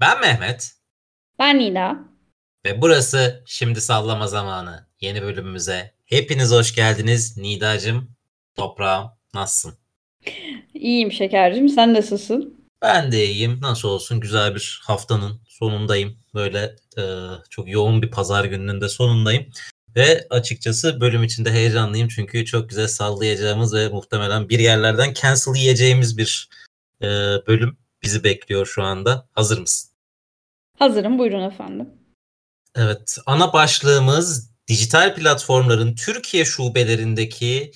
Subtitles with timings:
[0.00, 0.72] Ben Mehmet.
[1.38, 1.98] Ben Nida.
[2.66, 4.86] Ve burası Şimdi Sallama Zamanı.
[5.00, 7.36] Yeni bölümümüze hepiniz hoş geldiniz.
[7.36, 8.10] Nidacım,
[8.54, 9.78] toprağım nasılsın?
[10.74, 11.68] İyiyim şekercim.
[11.68, 12.66] Sen nasılsın?
[12.82, 13.58] Ben de iyiyim.
[13.62, 16.18] Nasıl olsun güzel bir haftanın sonundayım.
[16.34, 17.02] Böyle e,
[17.50, 19.46] çok yoğun bir pazar gününün de sonundayım.
[19.96, 22.08] Ve açıkçası bölüm içinde heyecanlıyım.
[22.08, 26.48] Çünkü çok güzel sallayacağımız ve muhtemelen bir yerlerden cancel yiyeceğimiz bir
[27.02, 27.06] e,
[27.46, 29.28] bölüm bizi bekliyor şu anda.
[29.32, 29.90] Hazır mısın?
[30.78, 31.18] Hazırım.
[31.18, 31.88] Buyurun efendim.
[32.76, 33.18] Evet.
[33.26, 37.72] Ana başlığımız dijital platformların Türkiye şubelerindeki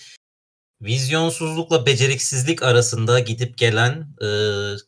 [0.83, 4.29] vizyonsuzlukla beceriksizlik arasında gidip gelen e,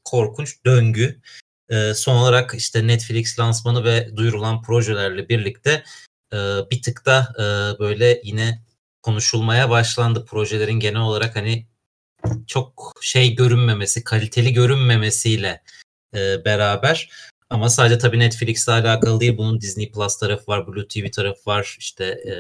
[0.05, 1.21] korkunç döngü.
[1.69, 5.85] E, son olarak işte Netflix lansmanı ve duyurulan projelerle birlikte
[6.33, 6.37] e,
[6.71, 7.45] bir tık da e,
[7.79, 8.63] böyle yine
[9.03, 10.25] konuşulmaya başlandı.
[10.25, 11.67] Projelerin genel olarak hani
[12.47, 15.63] çok şey görünmemesi, kaliteli görünmemesiyle
[16.15, 17.11] e, beraber.
[17.51, 19.37] Ama sadece tabii Netflix'le alakalı değil.
[19.39, 21.77] Bunun Disney Plus tarafı var, Blue TV tarafı var.
[21.79, 22.33] işte e,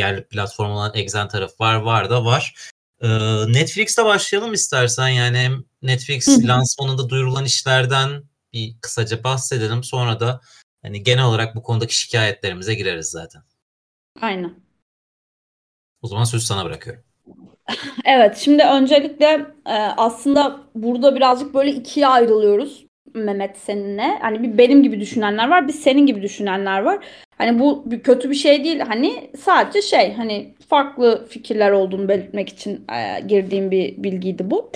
[0.00, 1.74] yerli platform olan Exxen tarafı var.
[1.74, 2.54] Var da var.
[3.00, 3.08] E,
[3.52, 5.08] Netflix'te başlayalım istersen.
[5.08, 9.84] Yani hem Netflix lansmanında duyurulan işlerden bir kısaca bahsedelim.
[9.84, 10.40] Sonra da
[10.82, 13.42] hani genel olarak bu konudaki şikayetlerimize gireriz zaten.
[14.20, 14.60] Aynen.
[16.02, 17.02] O zaman sözü sana bırakıyorum.
[18.04, 19.26] Evet, şimdi öncelikle
[19.66, 24.18] e, aslında burada birazcık böyle ikiye ayrılıyoruz Mehmet seninle.
[24.20, 26.98] Hani bir benim gibi düşünenler var, bir senin gibi düşünenler var.
[27.38, 28.80] Hani bu kötü bir şey değil.
[28.80, 34.70] Hani sadece şey hani farklı fikirler olduğunu belirtmek için e, girdiğim bir bilgiydi bu.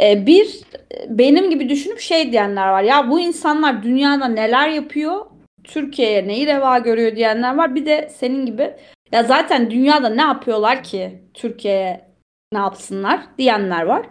[0.00, 0.60] E, bir
[1.08, 2.82] benim gibi düşünüp şey diyenler var.
[2.82, 5.26] Ya bu insanlar dünyada neler yapıyor?
[5.64, 7.74] Türkiye'ye neyi reva görüyor diyenler var.
[7.74, 8.74] Bir de senin gibi
[9.12, 12.05] ya zaten dünyada ne yapıyorlar ki Türkiye'ye
[12.52, 14.06] ne yapsınlar diyenler var.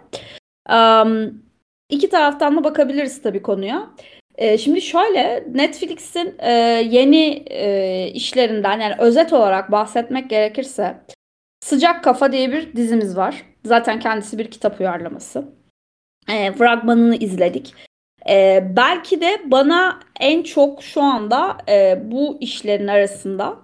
[0.70, 1.42] Um,
[1.90, 3.90] iki taraftan da bakabiliriz tabii konuya.
[4.34, 6.52] E, şimdi şöyle Netflix'in e,
[6.90, 10.96] yeni e, işlerinden yani özet olarak bahsetmek gerekirse
[11.60, 13.42] Sıcak Kafa diye bir dizimiz var.
[13.64, 15.44] Zaten kendisi bir kitap uyarlaması.
[16.30, 17.74] E, fragmanını izledik.
[18.28, 23.56] E, belki de bana en çok şu anda e, bu işlerin arasında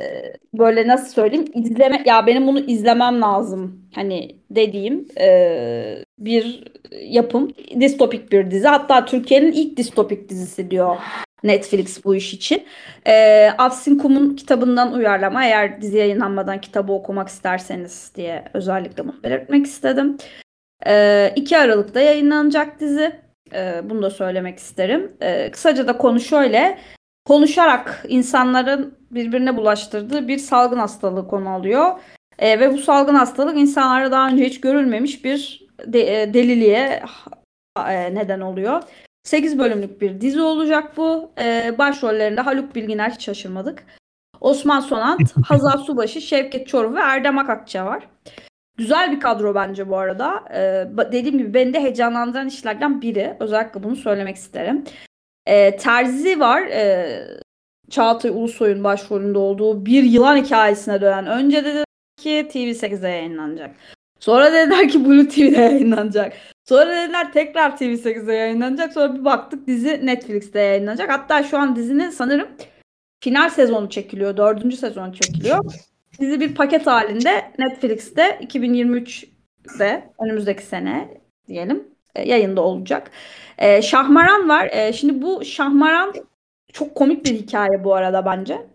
[0.00, 6.64] e, böyle nasıl söyleyeyim izleme ya benim bunu izlemem lazım hani dediğim e, bir
[7.00, 10.96] yapım distopik bir dizi hatta Türkiye'nin ilk distopik dizisi diyor
[11.42, 12.64] Netflix bu iş için.
[13.06, 19.66] E, Afsin Kum'un kitabından uyarlama eğer dizi yayınlanmadan kitabı okumak isterseniz diye özellikle bunu belirtmek
[19.66, 20.16] istedim.
[20.86, 23.12] E, 2 Aralık'ta yayınlanacak dizi.
[23.54, 25.12] E, bunu da söylemek isterim.
[25.20, 26.78] E, kısaca da konu şöyle
[27.24, 32.00] konuşarak insanların birbirine bulaştırdığı bir salgın hastalığı konu alıyor.
[32.38, 37.02] E, ve bu salgın hastalık insanlara daha önce hiç görülmemiş bir de, e, deliliğe
[37.88, 38.82] e, neden oluyor.
[39.24, 41.30] 8 bölümlük bir dizi olacak bu.
[41.40, 43.84] E, başrollerinde Haluk Bilginer hiç şaşırmadık.
[44.40, 48.08] Osman Sonant, Hazal Subaşı, Şevket Çoruh ve Erdem Akakça var.
[48.76, 50.44] Güzel bir kadro bence bu arada.
[50.54, 53.36] Ee, dediğim gibi beni de heyecanlandıran işlerden biri.
[53.40, 54.84] Özellikle bunu söylemek isterim.
[55.50, 56.62] E, Terzi var.
[56.62, 57.40] E,
[57.90, 61.26] Çağatay Ulusoy'un başrolünde olduğu bir yılan hikayesine dönen.
[61.26, 61.84] Önce dedi
[62.16, 63.76] ki TV8'de yayınlanacak.
[64.20, 66.32] Sonra dediler ki Blue TV'de yayınlanacak.
[66.68, 68.92] Sonra dediler tekrar TV8'de yayınlanacak.
[68.92, 71.10] Sonra bir baktık dizi Netflix'te yayınlanacak.
[71.10, 72.48] Hatta şu an dizinin sanırım
[73.20, 74.36] final sezonu çekiliyor.
[74.36, 75.64] Dördüncü sezon çekiliyor.
[76.20, 81.90] Dizi bir paket halinde Netflix'te 2023'de önümüzdeki sene diyelim
[82.24, 83.10] yayında olacak.
[83.58, 84.70] E, Şahmaran var.
[84.72, 86.14] E, şimdi bu Şahmaran
[86.72, 88.66] çok komik bir hikaye bu arada bence.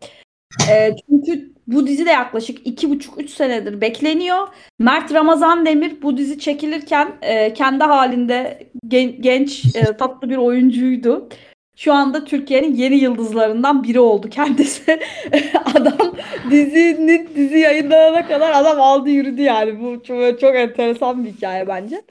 [0.72, 4.48] E, çünkü bu dizi de yaklaşık iki buçuk üç senedir bekleniyor.
[4.80, 11.30] Mert Ramazan Demir bu dizi çekilirken e, kendi halinde gen, genç e, tatlı bir oyuncuydu.
[11.78, 15.00] Şu anda Türkiye'nin yeni yıldızlarından biri oldu kendisi.
[15.76, 16.16] adam
[16.52, 19.80] dizinin dizi yayınlanana kadar adam aldı yürüdü yani.
[19.80, 22.02] Bu çok, çok enteresan bir hikaye bence.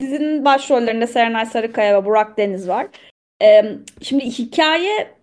[0.00, 2.86] Dizinin başrollerinde Serenay Sarıkaya ve Burak Deniz var.
[3.42, 3.62] Ee,
[4.02, 5.16] şimdi hikaye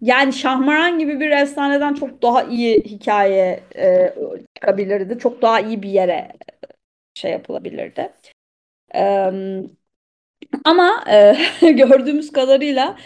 [0.00, 4.14] yani Şahmaran gibi bir efsaneden çok daha iyi hikaye e,
[4.54, 5.18] çıkabilirdi.
[5.18, 6.32] Çok daha iyi bir yere
[7.14, 8.12] şey yapılabilirdi.
[8.94, 9.30] Ee,
[10.64, 11.36] ama e,
[11.72, 12.96] gördüğümüz kadarıyla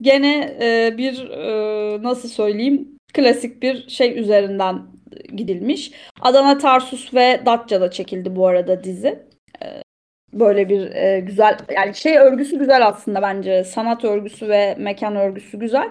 [0.00, 4.82] gene e, bir e, nasıl söyleyeyim klasik bir şey üzerinden
[5.36, 5.92] gidilmiş.
[6.20, 9.29] Adana Tarsus ve Datça'da çekildi bu arada dizi.
[10.32, 13.64] Böyle bir e, güzel yani şey örgüsü güzel aslında bence.
[13.64, 15.90] Sanat örgüsü ve mekan örgüsü güzel.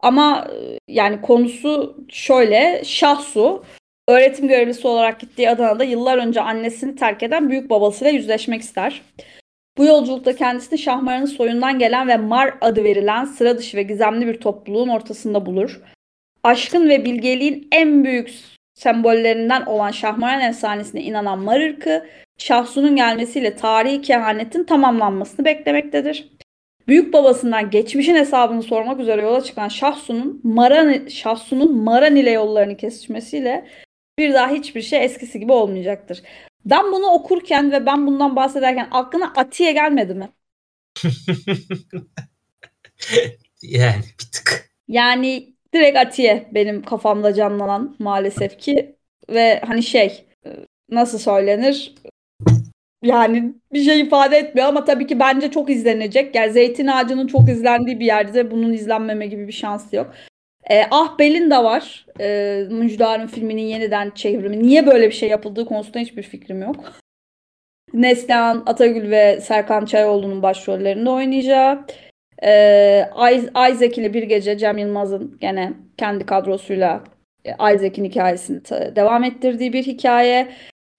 [0.00, 3.64] Ama e, yani konusu şöyle Şahsu
[4.08, 9.02] öğretim görevlisi olarak gittiği Adana'da yıllar önce annesini terk eden büyük babasıyla yüzleşmek ister.
[9.78, 14.40] Bu yolculukta kendisini Şahmaran'ın soyundan gelen ve Mar adı verilen sıra dışı ve gizemli bir
[14.40, 15.80] topluluğun ortasında bulur.
[16.42, 18.34] Aşkın ve bilgeliğin en büyük
[18.78, 22.06] sembollerinden olan Şahmaran efsanesine inanan Mar ırkı,
[22.38, 26.32] Şahsu'nun gelmesiyle tarihi kehanetin tamamlanmasını beklemektedir.
[26.88, 33.68] Büyük babasından geçmişin hesabını sormak üzere yola çıkan Şahsu'nun Maran, Şahsu'nun Maran ile yollarını kesişmesiyle
[34.18, 36.22] bir daha hiçbir şey eskisi gibi olmayacaktır.
[36.64, 40.28] Ben bunu okurken ve ben bundan bahsederken aklına Atiye gelmedi mi?
[43.62, 44.70] yani bir tık.
[44.88, 48.96] Yani direkt Atiye benim kafamda canlanan maalesef ki
[49.30, 50.26] ve hani şey
[50.90, 51.94] nasıl söylenir
[53.02, 56.34] yani bir şey ifade etmiyor ama tabii ki bence çok izlenecek.
[56.34, 60.14] Yani Zeytin Ağacı'nın çok izlendiği bir yerde bunun izlenmeme gibi bir şansı yok.
[60.70, 62.06] E, ah Belinda var.
[62.20, 64.62] E, Müjdar'ın filminin yeniden çevrimi.
[64.62, 66.76] Niye böyle bir şey yapıldığı konusunda hiçbir fikrim yok.
[67.92, 71.86] Neslihan Atagül ve Serkan Çayoğlu'nun başrollerinde oynayacağı.
[72.42, 73.10] E,
[73.72, 77.04] Isaac ile bir gece Cem Yılmaz'ın gene kendi kadrosuyla
[77.44, 78.64] e, Isaac'in hikayesini
[78.96, 80.48] devam ettirdiği bir hikaye.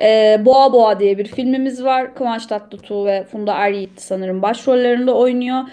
[0.01, 2.15] E, Boğa Boğa diye bir filmimiz var.
[2.15, 5.63] Kıvanç Tatlıtuğ ve Funda Er sanırım başrollerinde oynuyor.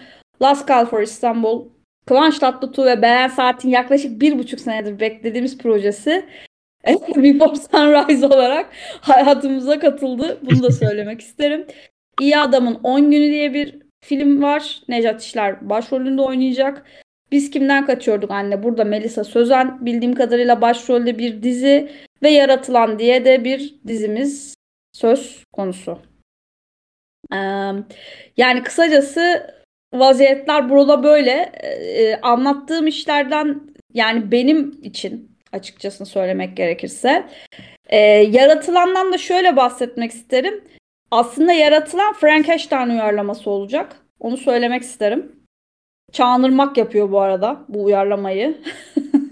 [0.42, 1.68] Last Call for Istanbul
[2.06, 6.24] Kıvanç Tatlıtuğ ve Beren Saat'in yaklaşık bir buçuk senedir beklediğimiz projesi
[7.16, 8.70] Before Sunrise olarak
[9.00, 10.40] hayatımıza katıldı.
[10.42, 11.66] Bunu da söylemek isterim.
[12.20, 14.80] İyi Adam'ın 10 Günü diye bir film var.
[14.88, 16.86] Necat İşler başrolünde oynayacak.
[17.32, 18.62] Biz kimden kaçıyorduk anne?
[18.62, 24.54] Burada Melisa Sözen bildiğim kadarıyla başrolde bir dizi ve Yaratılan diye de bir dizimiz
[24.92, 25.98] söz konusu.
[27.32, 27.36] Ee,
[28.36, 29.54] yani kısacası
[29.94, 31.52] vaziyetler burada böyle.
[31.62, 33.60] Ee, anlattığım işlerden
[33.94, 37.26] yani benim için açıkçası söylemek gerekirse
[37.88, 37.98] e,
[38.30, 40.64] yaratılandan da şöyle bahsetmek isterim.
[41.10, 43.96] Aslında yaratılan Frankenstein uyarlaması olacak.
[44.20, 45.32] Onu söylemek isterim.
[46.12, 48.58] Çağınırmak yapıyor bu arada bu uyarlamayı.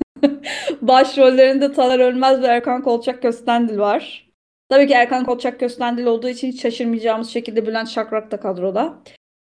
[0.83, 4.31] Başrollerinde Taner Ölmez ve Erkan Kolçak Köstendil var.
[4.69, 9.03] Tabii ki Erkan Kolçak Köstendil olduğu için hiç şaşırmayacağımız şekilde Bülent Şakrak da kadroda.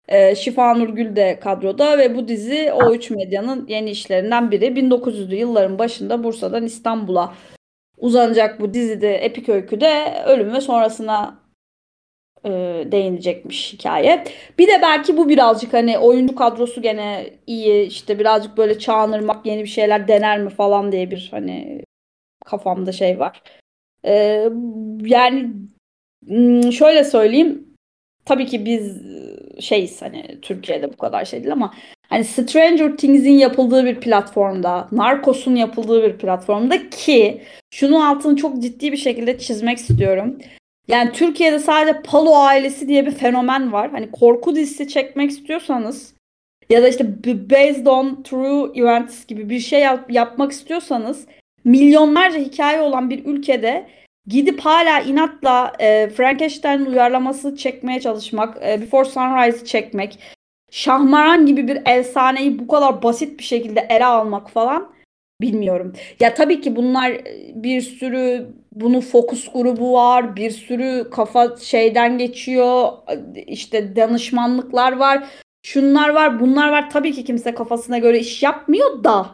[0.08, 4.66] E, Şifa Nurgül de kadroda ve bu dizi O3 Medya'nın yeni işlerinden biri.
[4.66, 7.34] 1900'lü yılların başında Bursa'dan İstanbul'a
[7.98, 11.47] uzanacak bu dizide epik öyküde ölüm ve sonrasına
[12.44, 12.50] e,
[12.92, 14.24] değinecekmiş hikaye.
[14.58, 19.62] Bir de belki bu birazcık hani oyuncu kadrosu gene iyi işte birazcık böyle çağınırmak yeni
[19.62, 21.82] bir şeyler dener mi falan diye bir hani
[22.44, 23.42] kafamda şey var.
[24.04, 24.44] E,
[25.00, 25.50] yani
[26.72, 27.68] şöyle söyleyeyim
[28.24, 29.02] tabii ki biz
[29.60, 31.74] şeyiz hani Türkiye'de bu kadar şey değil ama
[32.08, 38.92] hani Stranger Things'in yapıldığı bir platformda, Narcos'un yapıldığı bir platformda ki şunun altını çok ciddi
[38.92, 40.38] bir şekilde çizmek istiyorum.
[40.88, 43.90] Yani Türkiye'de sadece Palo ailesi diye bir fenomen var.
[43.90, 46.14] Hani korku dizisi çekmek istiyorsanız
[46.70, 51.26] ya da işte based on true events gibi bir şey yap- yapmak istiyorsanız
[51.64, 53.86] milyonlarca hikaye olan bir ülkede
[54.26, 60.18] gidip hala inatla e, Frankenstein uyarlaması çekmeye çalışmak, e, Before Sunrise çekmek,
[60.70, 64.92] Şahmaran gibi bir efsaneyi bu kadar basit bir şekilde ele almak falan
[65.40, 65.92] bilmiyorum.
[66.20, 72.18] Ya tabii ki bunlar e, bir sürü bunun fokus grubu var, bir sürü kafa şeyden
[72.18, 72.92] geçiyor,
[73.46, 75.28] işte danışmanlıklar var,
[75.62, 76.90] şunlar var, bunlar var.
[76.90, 79.30] Tabii ki kimse kafasına göre iş yapmıyor da.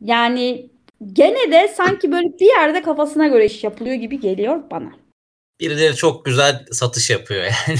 [0.00, 0.70] Yani
[1.12, 4.92] gene de sanki böyle bir yerde kafasına göre iş yapılıyor gibi geliyor bana.
[5.60, 7.78] Birileri çok güzel satış yapıyor yani.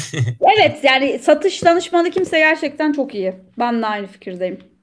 [0.57, 3.35] evet yani satış danışmanı kimse gerçekten çok iyi.
[3.59, 4.76] Ben de aynı fikirdeyim.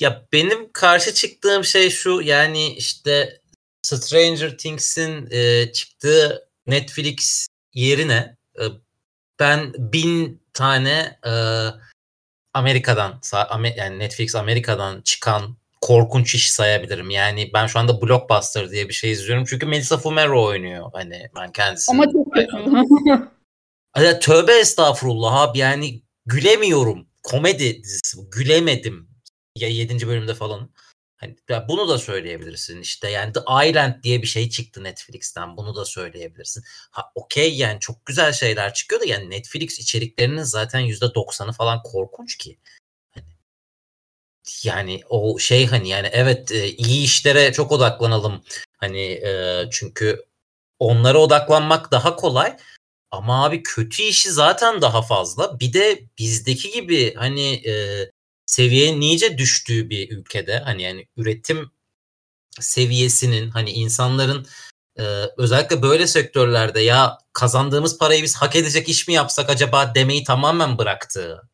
[0.00, 3.40] Ya benim karşı çıktığım şey şu yani işte
[3.82, 8.62] Stranger Things'in e, çıktığı Netflix yerine e,
[9.40, 11.32] ben bin tane e,
[12.54, 13.20] Amerika'dan
[13.76, 17.10] yani Netflix Amerika'dan çıkan korkunç iş sayabilirim.
[17.10, 19.44] Yani ben şu anda Blockbuster diye bir şey izliyorum.
[19.44, 20.90] Çünkü Melissa Fumero oynuyor.
[20.92, 21.94] Hani ben kendisini.
[21.94, 24.20] Ama çok kötü.
[24.20, 27.06] tövbe estağfurullah abi yani gülemiyorum.
[27.22, 28.30] Komedi dizisi bu.
[28.30, 29.09] Gülemedim.
[29.56, 30.06] Ya 7.
[30.06, 30.70] bölümde falan.
[31.16, 35.76] Hani ya bunu da söyleyebilirsin işte yani The Island diye bir şey çıktı Netflix'ten bunu
[35.76, 36.64] da söyleyebilirsin.
[36.90, 42.38] Ha okey yani çok güzel şeyler çıkıyor da yani Netflix içeriklerinin zaten %90'ı falan korkunç
[42.38, 42.58] ki
[44.64, 48.42] yani o şey hani yani evet e, iyi işlere çok odaklanalım
[48.78, 50.24] hani e, çünkü
[50.78, 52.56] onlara odaklanmak daha kolay
[53.10, 58.04] ama abi kötü işi zaten daha fazla bir de bizdeki gibi hani e,
[58.50, 61.70] seviyenin iyice düştüğü bir ülkede hani yani üretim
[62.60, 64.46] seviyesinin hani insanların
[64.98, 65.02] e,
[65.36, 70.78] özellikle böyle sektörlerde ya kazandığımız parayı biz hak edecek iş mi yapsak acaba demeyi tamamen
[70.78, 71.50] bıraktığı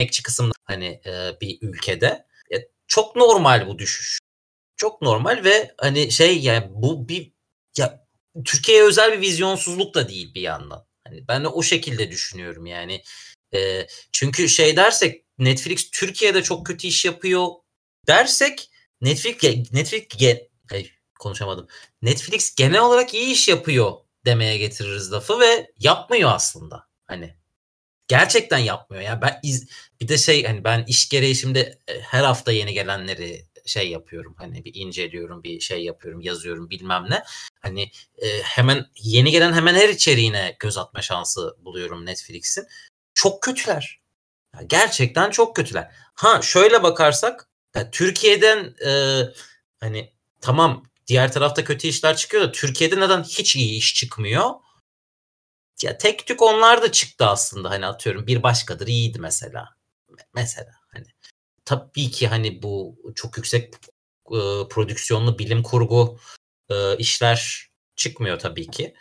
[0.00, 4.18] emekçi kısımda hani e, bir ülkede e, çok normal bu düşüş.
[4.76, 7.32] Çok normal ve hani şey yani bu bir
[7.78, 8.06] ya
[8.44, 10.86] Türkiye'ye özel bir vizyonsuzluk da değil bir yandan.
[11.08, 13.02] Hani ben de o şekilde düşünüyorum yani.
[13.54, 17.46] E, çünkü şey dersek Netflix Türkiye'de çok kötü iş yapıyor
[18.08, 20.04] dersek Netflix Netflix
[20.70, 21.68] hey, konuşamadım.
[22.02, 23.92] Netflix genel olarak iyi iş yapıyor
[24.24, 26.88] demeye getiririz lafı ve yapmıyor aslında.
[27.06, 27.34] Hani
[28.08, 29.22] gerçekten yapmıyor ya.
[29.22, 29.68] Ben iz,
[30.00, 34.34] bir de şey hani ben iş gereği şimdi e, her hafta yeni gelenleri şey yapıyorum.
[34.38, 37.22] Hani bir inceliyorum, bir şey yapıyorum, yazıyorum bilmem ne.
[37.60, 42.64] Hani e, hemen yeni gelen hemen her içeriğine göz atma şansı buluyorum Netflix'in.
[43.18, 44.00] Çok kötüler.
[44.66, 45.90] gerçekten çok kötüler.
[46.14, 49.22] Ha şöyle bakarsak yani Türkiye'den e,
[49.80, 54.50] hani tamam diğer tarafta kötü işler çıkıyor da Türkiye'de neden hiç iyi iş çıkmıyor?
[55.82, 59.68] Ya tek tük onlar da çıktı aslında hani atıyorum bir başkadır iyiydi mesela.
[60.34, 61.06] Mesela hani
[61.64, 63.74] tabii ki hani bu çok yüksek
[64.26, 64.38] e,
[64.70, 66.18] prodüksiyonlu bilim kurgu
[66.70, 68.94] e, işler çıkmıyor tabii ki.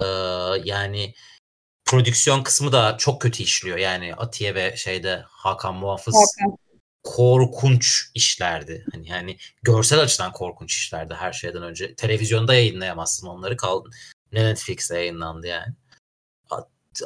[0.00, 0.06] E,
[0.64, 1.14] yani
[1.90, 3.78] prodüksiyon kısmı da çok kötü işliyor.
[3.78, 6.56] Yani Atiye ve şeyde Hakan Muhafız Hakan.
[7.02, 8.86] korkunç işlerdi.
[8.92, 11.94] Hani yani görsel açıdan korkunç işlerdi her şeyden önce.
[11.94, 13.90] Televizyonda yayınlayamazsın onları kaldı.
[14.32, 15.74] Netflix'te yayınlandı yani.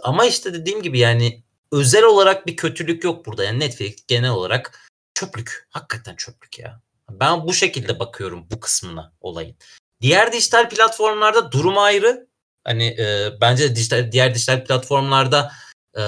[0.03, 3.45] Ama işte dediğim gibi yani özel olarak bir kötülük yok burada.
[3.45, 5.69] Yani Netflix genel olarak çöplük.
[5.71, 6.81] Hakikaten çöplük ya.
[7.11, 9.57] Ben bu şekilde bakıyorum bu kısmına olayın.
[10.01, 12.29] Diğer dijital platformlarda durum ayrı.
[12.65, 15.53] Hani e, bence dijital, diğer dijital platformlarda
[15.97, 16.03] e,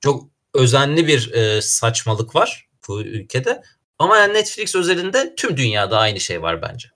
[0.00, 3.62] çok özenli bir e, saçmalık var bu ülkede.
[3.98, 6.88] Ama yani Netflix özelinde tüm dünyada aynı şey var bence.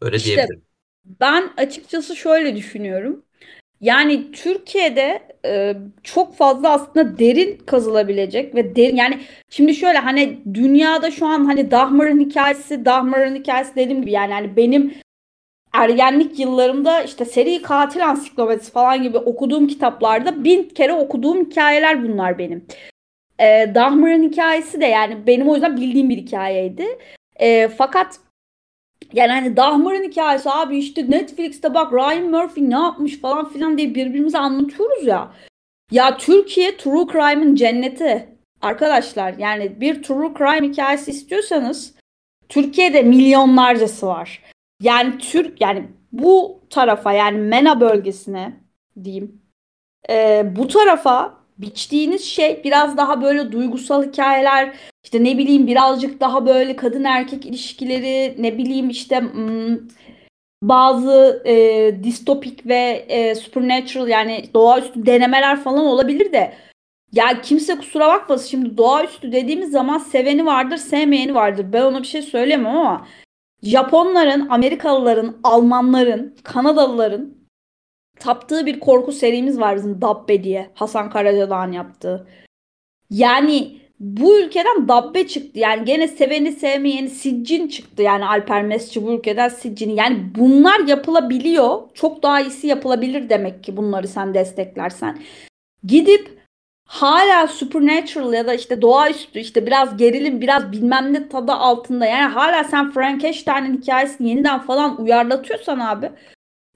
[0.00, 0.62] Öyle işte, diyebilirim.
[1.04, 3.24] Ben açıkçası şöyle düşünüyorum.
[3.80, 9.20] Yani Türkiye'de e, çok fazla aslında derin kazılabilecek ve derin yani
[9.50, 14.56] şimdi şöyle hani dünyada şu an hani Dahmer'ın hikayesi Dahmer'ın hikayesi dediğim gibi yani hani
[14.56, 14.94] benim
[15.72, 22.38] ergenlik yıllarımda işte seri katil ansiklopedisi falan gibi okuduğum kitaplarda bin kere okuduğum hikayeler bunlar
[22.38, 22.66] benim.
[23.38, 26.98] E, Dahmer'ın hikayesi de yani benim o yüzden bildiğim bir hikayeydi.
[27.36, 28.20] E, fakat
[29.12, 33.94] yani hani Dahmer'ın hikayesi abi işte Netflix'te bak Ryan Murphy ne yapmış falan filan diye
[33.94, 35.32] birbirimize anlatıyoruz ya.
[35.90, 38.28] Ya Türkiye True Crime'ın cenneti.
[38.60, 41.94] Arkadaşlar yani bir True Crime hikayesi istiyorsanız
[42.48, 44.42] Türkiye'de milyonlarcası var.
[44.82, 48.60] Yani Türk yani bu tarafa yani MENA bölgesine
[49.04, 49.42] diyeyim.
[50.10, 54.74] E, bu tarafa biçtiğiniz şey biraz daha böyle duygusal hikayeler
[55.04, 59.78] işte ne bileyim birazcık daha böyle kadın erkek ilişkileri ne bileyim işte hmm,
[60.62, 61.54] bazı e,
[62.04, 66.54] distopik ve e, supernatural yani doğaüstü denemeler falan olabilir de.
[67.12, 71.66] Ya kimse kusura bakmasın şimdi doğaüstü dediğimiz zaman seveni vardır sevmeyeni vardır.
[71.72, 73.06] Ben ona bir şey söylemem ama
[73.62, 77.34] Japonların, Amerikalıların, Almanların, Kanadalıların
[78.20, 80.70] taptığı bir korku serimiz var bizim Dabbe diye.
[80.74, 82.26] Hasan Karacadağ'ın yaptığı.
[83.10, 85.58] Yani bu ülkeden Dabbe çıktı.
[85.58, 88.02] Yani gene seveni sevmeyeni Siccin çıktı.
[88.02, 89.94] Yani Alper Mesci bu ülkeden Siccin'i.
[89.94, 91.82] Yani bunlar yapılabiliyor.
[91.94, 95.18] Çok daha iyisi yapılabilir demek ki bunları sen desteklersen.
[95.84, 96.41] Gidip
[96.92, 102.32] hala supernatural ya da işte doğaüstü işte biraz gerilim biraz bilmem ne tadı altında yani
[102.32, 106.10] hala sen Frankenstein'in hikayesini yeniden falan uyarlatıyorsan abi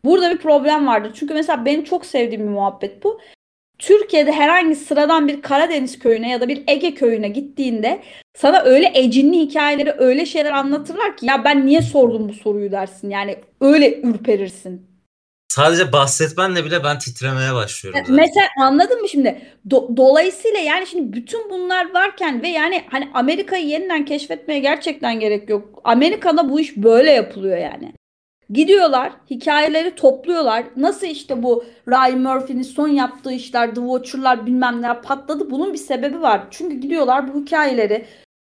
[0.05, 1.13] burada bir problem vardır.
[1.15, 3.21] Çünkü mesela benim çok sevdiğim bir muhabbet bu.
[3.79, 8.03] Türkiye'de herhangi sıradan bir Karadeniz köyüne ya da bir Ege köyüne gittiğinde
[8.35, 13.11] sana öyle ecinli hikayeleri öyle şeyler anlatırlar ki ya ben niye sordum bu soruyu dersin.
[13.11, 14.96] Yani öyle ürperirsin.
[15.49, 18.01] Sadece bahsetmenle bile ben titremeye başlıyorum.
[18.01, 18.17] Zaten.
[18.17, 19.43] Mesela anladın mı şimdi?
[19.69, 25.49] Do- dolayısıyla yani şimdi bütün bunlar varken ve yani hani Amerika'yı yeniden keşfetmeye gerçekten gerek
[25.51, 25.81] yok.
[25.85, 27.93] Amerika'da bu iş böyle yapılıyor yani.
[28.51, 30.65] Gidiyorlar, hikayeleri topluyorlar.
[30.77, 35.51] Nasıl işte bu Ryan Murphy'nin son yaptığı işler, The Watcher'lar bilmem neler patladı.
[35.51, 36.43] Bunun bir sebebi var.
[36.51, 38.07] Çünkü gidiyorlar bu hikayeleri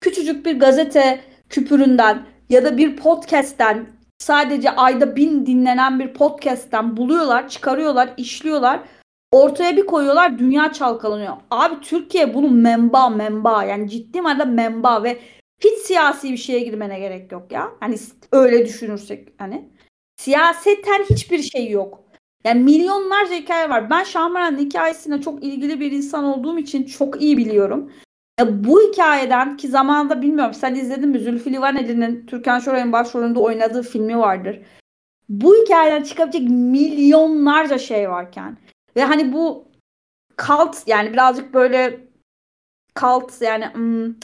[0.00, 3.86] küçücük bir gazete küpüründen ya da bir podcast'ten
[4.18, 8.80] sadece ayda bin dinlenen bir podcast'ten buluyorlar, çıkarıyorlar, işliyorlar.
[9.32, 11.36] Ortaya bir koyuyorlar dünya çalkalanıyor.
[11.50, 15.18] Abi Türkiye bunun memba memba yani ciddi manada memba ve
[15.60, 17.70] hiç siyasi bir şeye girmene gerek yok ya.
[17.80, 17.96] Hani
[18.32, 19.68] öyle düşünürsek hani.
[20.16, 22.04] Siyaseten hiçbir şey yok.
[22.44, 23.90] Yani milyonlarca hikaye var.
[23.90, 27.92] Ben Şahmaran'ın hikayesine çok ilgili bir insan olduğum için çok iyi biliyorum.
[28.38, 33.82] Ya bu hikayeden ki zamanında bilmiyorum sen izledin mi Zülfü Livaneli'nin Türkan Şoray'ın başrolünde oynadığı
[33.82, 34.60] filmi vardır.
[35.28, 38.58] Bu hikayeden çıkabilecek milyonlarca şey varken
[38.96, 39.68] ve hani bu
[40.36, 42.08] kalt yani birazcık böyle
[42.94, 44.14] kalt yani hmm,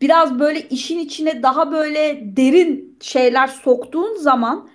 [0.00, 4.68] biraz böyle işin içine daha böyle derin şeyler soktuğun zaman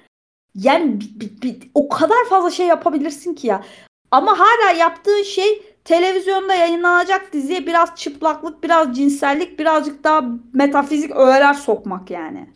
[0.55, 3.63] yani bi- bi- bi- o kadar fazla şey yapabilirsin ki ya.
[4.12, 11.53] Ama hala yaptığın şey televizyonda yayınlanacak diziye biraz çıplaklık, biraz cinsellik, birazcık daha metafizik öğeler
[11.53, 12.49] sokmak yani.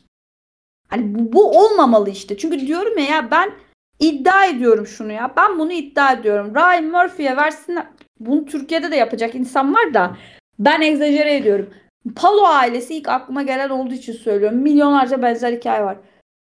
[0.89, 2.37] Hani bu, bu olmamalı işte.
[2.37, 3.51] Çünkü diyorum ya, ya ben
[3.99, 5.33] iddia ediyorum şunu ya.
[5.37, 6.55] Ben bunu iddia ediyorum.
[6.55, 7.87] Ryan Murphy'ye versinler.
[8.19, 10.17] Bunu Türkiye'de de yapacak insan var da
[10.59, 11.73] ben egzajere ediyorum.
[12.15, 14.57] Palo ailesi ilk aklıma gelen olduğu için söylüyorum.
[14.57, 15.97] Milyonlarca benzer hikaye var.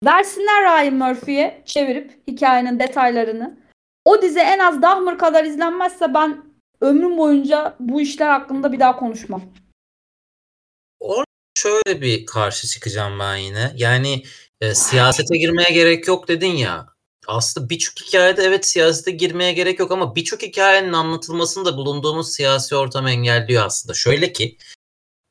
[0.05, 3.59] Versinler Ryan Murphy'ye çevirip hikayenin detaylarını.
[4.05, 6.50] O dizi en az Dahmer kadar izlenmezse ben
[6.81, 9.43] ömrüm boyunca bu işler hakkında bir daha konuşmam.
[11.01, 11.25] Orada
[11.59, 13.73] şöyle bir karşı çıkacağım ben yine.
[13.77, 14.23] Yani
[14.61, 16.87] e, siyasete girmeye gerek yok dedin ya.
[17.27, 22.77] Aslında birçok hikayede evet siyasete girmeye gerek yok ama birçok hikayenin anlatılmasını da bulunduğumuz siyasi
[22.77, 23.95] ortam engelliyor aslında.
[23.95, 24.57] Şöyle ki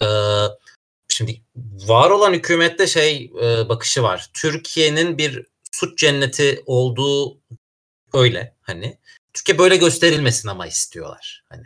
[0.02, 0.08] e,
[1.08, 1.42] şimdi
[1.88, 4.30] var olan hükümette şey e, bakışı var.
[4.34, 7.38] Türkiye'nin bir suç cenneti olduğu
[8.14, 8.98] öyle hani.
[9.34, 11.44] Türkiye böyle gösterilmesin ama istiyorlar.
[11.50, 11.64] Hani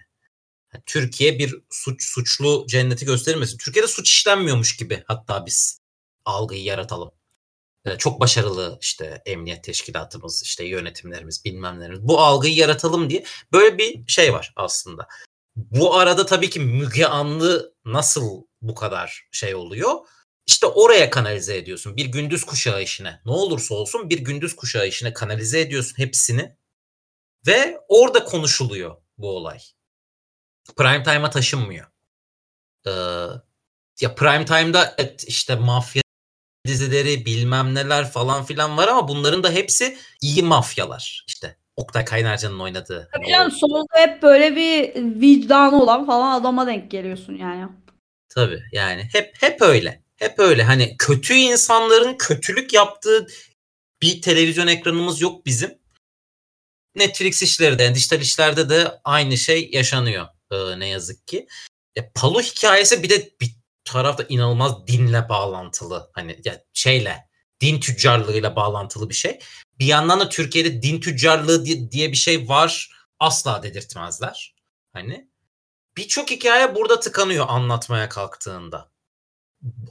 [0.86, 3.58] Türkiye bir suç suçlu cenneti gösterilmesin.
[3.58, 5.82] Türkiye'de suç işlenmiyormuş gibi hatta biz
[6.26, 7.12] algıyı yaratalım.
[7.86, 12.02] Ee, çok başarılı işte emniyet teşkilatımız, işte yönetimlerimiz, bilmemlerimiz.
[12.02, 15.08] Bu algıyı yaratalım diye böyle bir şey var aslında.
[15.56, 19.94] Bu arada tabii ki Müge Anlı nasıl bu kadar şey oluyor?
[20.48, 21.98] İşte oraya kanalize ediyorsun.
[21.98, 23.22] Bir gündüz kuşağı işine.
[23.26, 26.56] Ne olursa olsun bir gündüz kuşağı işine kanalize ediyorsun hepsini.
[27.48, 29.60] Ve orada konuşuluyor bu olay.
[30.78, 31.88] Prime time'a taşınmıyor.
[32.88, 32.92] Ee,
[34.02, 36.04] ya prime time'da evet, işte mafya
[36.68, 41.24] dizileri bilmem neler falan filan var ama bunların da hepsi iyi mafyalar.
[41.28, 43.10] İşte Oktay Kaynarca'nın oynadığı.
[43.14, 47.72] Tabii hani canım o- sonunda hep böyle bir vicdanı olan falan adama denk geliyorsun yani.
[48.30, 50.04] Tabii yani hep hep öyle.
[50.16, 50.64] Hep öyle.
[50.64, 53.28] Hani kötü insanların kötülük yaptığı
[54.02, 55.83] bir televizyon ekranımız yok bizim.
[56.96, 61.48] Netflix işleri de, dijital işlerde de aynı şey yaşanıyor e, ne yazık ki.
[61.96, 63.52] E, Palu hikayesi bir de bir
[63.86, 66.10] tarafta inanılmaz dinle bağlantılı.
[66.14, 67.28] Hani ya şeyle,
[67.62, 69.40] din tüccarlığıyla bağlantılı bir şey.
[69.80, 74.56] Bir yandan da Türkiye'de din tüccarlığı di- diye bir şey var asla dedirtmezler.
[74.94, 75.30] Hani
[75.98, 78.92] birçok hikaye burada tıkanıyor anlatmaya kalktığında.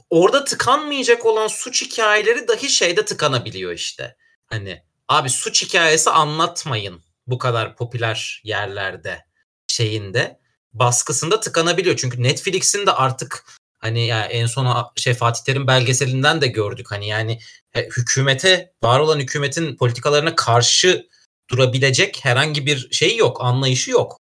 [0.09, 4.17] Orada tıkanmayacak olan suç hikayeleri dahi şeyde tıkanabiliyor işte.
[4.45, 9.25] Hani abi suç hikayesi anlatmayın bu kadar popüler yerlerde
[9.67, 10.39] şeyinde
[10.73, 11.95] baskısında tıkanabiliyor.
[11.95, 13.45] Çünkü Netflix'in de artık
[13.79, 17.39] hani ya en son şey Fatih Terim belgeselinden de gördük hani yani
[17.75, 21.07] e, hükümete var olan hükümetin politikalarına karşı
[21.49, 24.19] durabilecek herhangi bir şey yok, anlayışı yok.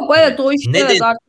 [0.00, 1.28] Yok, evet o işte Ne evet, de- artık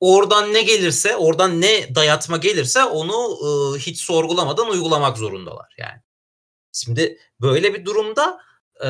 [0.00, 6.00] Oradan ne gelirse, oradan ne dayatma gelirse onu e, hiç sorgulamadan uygulamak zorundalar yani.
[6.84, 8.40] Şimdi böyle bir durumda
[8.84, 8.88] e,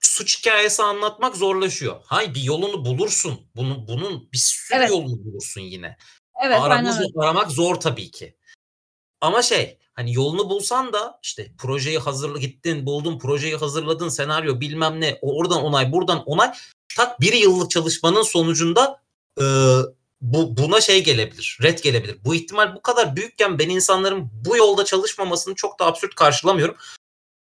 [0.00, 2.00] suç hikayesi anlatmak zorlaşıyor.
[2.04, 3.40] Hay bir yolunu bulursun.
[3.56, 4.90] Bunun bunun bir sürü Evet.
[4.90, 5.96] yolunu bulursun yine.
[6.44, 8.36] evet Arama aynen aramak zor tabii ki.
[9.20, 15.00] Ama şey hani yolunu bulsan da işte projeyi hazırla gittin buldun projeyi hazırladın senaryo bilmem
[15.00, 16.52] ne oradan onay buradan onay
[16.96, 19.02] tak bir yıllık çalışmanın sonucunda
[19.40, 19.44] e,
[20.22, 22.16] bu buna şey gelebilir red gelebilir.
[22.24, 26.76] Bu ihtimal bu kadar büyükken ben insanların bu yolda çalışmamasını çok da absürt karşılamıyorum.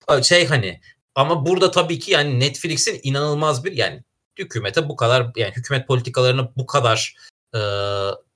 [0.10, 0.82] E, Şey hani
[1.16, 4.04] ama burada tabii ki yani Netflix'in inanılmaz bir yani
[4.40, 7.16] hükümete bu kadar yani hükümet politikalarına bu kadar
[7.56, 7.60] e,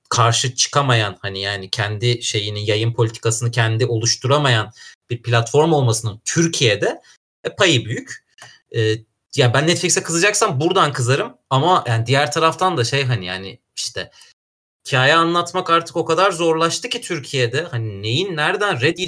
[0.08, 4.72] karşı çıkamayan hani yani kendi şeyini yayın politikasını kendi oluşturamayan
[5.10, 7.00] bir platform olmasının Türkiye'de
[7.44, 8.24] e, payı büyük.
[8.76, 8.94] E,
[9.36, 14.10] ya ben Netflix'e kızacaksam buradan kızarım ama yani diğer taraftan da şey hani yani işte
[14.86, 18.98] hikaye anlatmak artık o kadar zorlaştı ki Türkiye'de hani neyin nereden red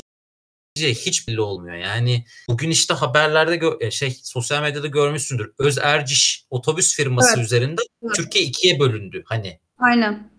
[0.78, 1.76] hiç belli olmuyor.
[1.76, 5.52] Yani bugün işte haberlerde gö- e, şey sosyal medyada görmüşsündür.
[5.58, 7.44] Öz Erciş otobüs firması Evet.
[7.44, 8.14] üzerinde Evet.
[8.14, 9.22] Türkiye ikiye bölündü.
[9.26, 10.30] Hani Aynen.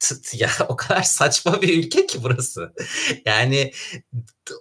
[0.00, 2.72] Tıt ya o kadar saçma bir ülke ki burası.
[3.26, 3.72] Yani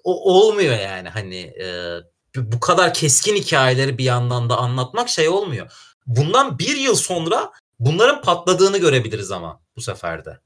[0.03, 1.97] o olmuyor yani hani e,
[2.35, 5.71] bu kadar keskin hikayeleri bir yandan da anlatmak şey olmuyor.
[6.07, 10.39] Bundan bir yıl sonra bunların patladığını görebiliriz ama bu sefer de.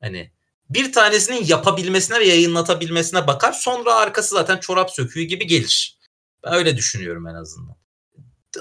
[0.00, 0.32] Hani
[0.70, 5.98] bir tanesinin yapabilmesine ve yayınlatabilmesine bakar sonra arkası zaten çorap söküğü gibi gelir.
[6.44, 7.76] Ben öyle düşünüyorum en azından.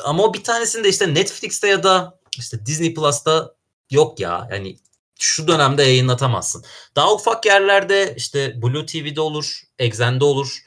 [0.04, 3.56] Ama o bir tanesinde işte Netflix'te ya da işte Disney Plus'ta
[3.92, 4.48] yok ya.
[4.52, 4.78] Yani
[5.20, 6.66] şu dönemde yayınlatamazsın.
[6.96, 10.60] Daha ufak yerlerde işte Blue TV'de olur, Exen'de olur,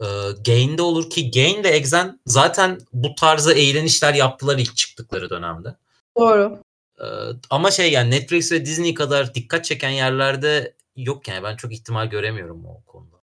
[0.00, 0.06] e,
[0.46, 5.76] Gain'de olur ki Gain ve Exen zaten bu tarzı eğlenişler yaptılar ilk çıktıkları dönemde.
[6.18, 6.58] Doğru.
[7.00, 7.06] E,
[7.50, 12.06] ama şey yani Netflix ve Disney kadar dikkat çeken yerlerde yok yani ben çok ihtimal
[12.06, 13.16] göremiyorum o konuda.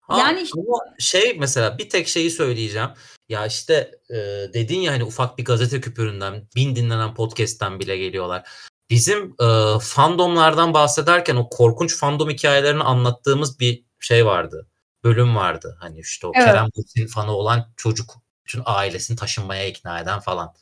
[0.00, 0.60] Ha, Yani işte-
[0.98, 2.88] şey mesela bir tek şeyi söyleyeceğim.
[3.28, 4.14] Ya işte e,
[4.54, 8.48] dedin ya hani ufak bir gazete küpüründen, bin dinlenen podcast'ten bile geliyorlar.
[8.90, 14.68] Bizim e, fandomlardan bahsederken o korkunç fandom hikayelerini anlattığımız bir şey vardı.
[15.04, 15.76] Bölüm vardı.
[15.80, 16.46] Hani işte o Evet.
[16.46, 18.14] Kerem Bürsin fanı olan çocuk
[18.46, 20.54] bütün ailesini taşınmaya ikna eden falan.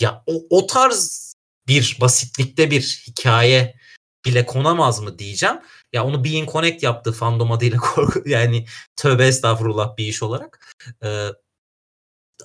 [0.00, 1.34] Ya o, o tarz
[1.68, 3.76] bir basitlikte bir hikaye
[4.24, 5.56] bile konamaz mı diyeceğim.
[5.92, 8.66] Ya onu Being Connect yaptı fandom adıyla korku yani
[8.96, 10.76] tövbe estağfurullah bir iş olarak.
[11.04, 11.28] Ee,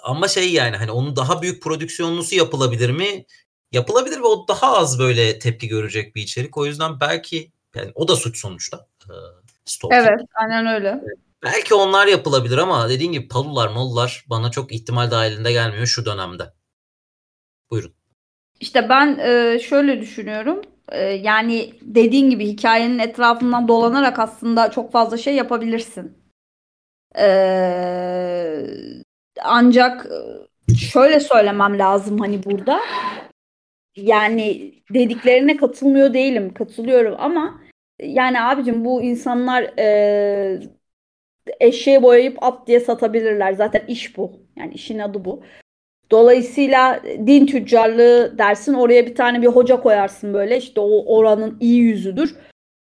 [0.03, 3.25] ama şey yani hani onun daha büyük prodüksiyonlusu yapılabilir mi?
[3.71, 6.57] Yapılabilir ve o daha az böyle tepki görecek bir içerik.
[6.57, 8.87] O yüzden belki yani o da suç sonuçta.
[9.09, 9.13] Ee,
[9.69, 10.07] stalking.
[10.07, 11.01] Evet, aynen öyle.
[11.43, 16.43] Belki onlar yapılabilir ama dediğin gibi palular mallar bana çok ihtimal dahilinde gelmiyor şu dönemde.
[17.71, 17.93] Buyurun.
[18.59, 20.61] İşte ben e, şöyle düşünüyorum.
[20.91, 26.17] E, yani dediğin gibi hikayenin etrafından dolanarak aslında çok fazla şey yapabilirsin.
[27.17, 27.27] E,
[29.43, 30.07] ancak
[30.77, 32.79] şöyle söylemem lazım hani burada.
[33.95, 36.53] Yani dediklerine katılmıyor değilim.
[36.53, 37.61] Katılıyorum ama
[37.99, 40.59] yani abicim bu insanlar e,
[41.59, 43.53] eşeği boyayıp at diye satabilirler.
[43.53, 44.31] Zaten iş bu.
[44.55, 45.43] Yani işin adı bu.
[46.11, 51.81] Dolayısıyla din tüccarlığı dersin oraya bir tane bir hoca koyarsın böyle işte o oranın iyi
[51.81, 52.35] yüzüdür.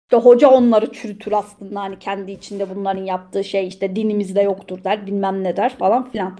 [0.04, 5.08] İşte hoca onları çürütür aslında hani kendi içinde bunların yaptığı şey işte dinimizde yoktur der
[5.08, 6.40] bilmem ne der falan filan.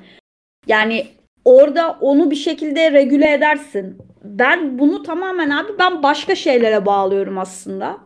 [0.68, 1.08] Yani
[1.46, 3.98] orada onu bir şekilde regüle edersin.
[4.24, 7.98] Ben bunu tamamen abi ben başka şeylere bağlıyorum aslında.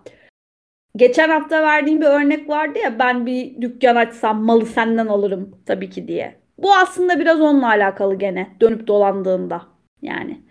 [0.96, 5.90] Geçen hafta verdiğim bir örnek vardı ya ben bir dükkan açsam malı senden alırım tabii
[5.90, 6.42] ki diye.
[6.58, 9.62] Bu aslında biraz onunla alakalı gene dönüp dolandığında
[10.02, 10.42] yani.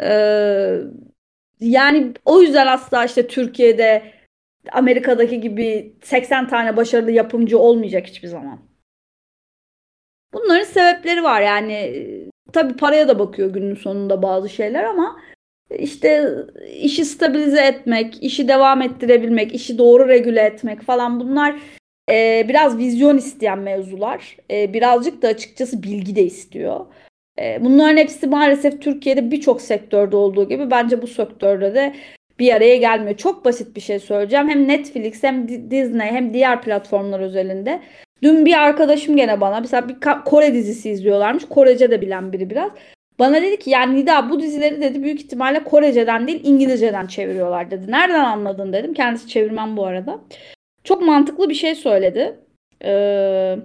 [0.00, 0.80] Ee,
[1.60, 4.02] yani o yüzden asla işte Türkiye'de
[4.72, 8.60] Amerika'daki gibi 80 tane başarılı yapımcı olmayacak hiçbir zaman.
[10.32, 11.94] Bunların sebepleri var yani
[12.52, 15.20] tabii paraya da bakıyor günün sonunda bazı şeyler ama
[15.78, 16.28] işte
[16.80, 21.54] işi stabilize etmek, işi devam ettirebilmek, işi doğru regüle etmek falan bunlar
[22.10, 24.36] e, biraz vizyon isteyen mevzular.
[24.50, 26.86] E, birazcık da açıkçası bilgi de istiyor.
[27.38, 31.94] E, bunların hepsi maalesef Türkiye'de birçok sektörde olduğu gibi bence bu sektörde de
[32.38, 33.16] bir araya gelmiyor.
[33.16, 34.48] Çok basit bir şey söyleyeceğim.
[34.48, 37.82] Hem Netflix hem Disney hem diğer platformlar özelinde.
[38.22, 41.44] Dün bir arkadaşım gene bana mesela bir Kore dizisi izliyorlarmış.
[41.44, 42.70] Korece de bilen biri biraz.
[43.18, 47.90] Bana dedi ki yani Nida bu dizileri dedi büyük ihtimalle Korece'den değil İngilizce'den çeviriyorlar dedi.
[47.90, 48.94] Nereden anladın dedim.
[48.94, 50.20] Kendisi çevirmen bu arada.
[50.84, 52.40] Çok mantıklı bir şey söyledi.
[52.84, 53.56] Ee,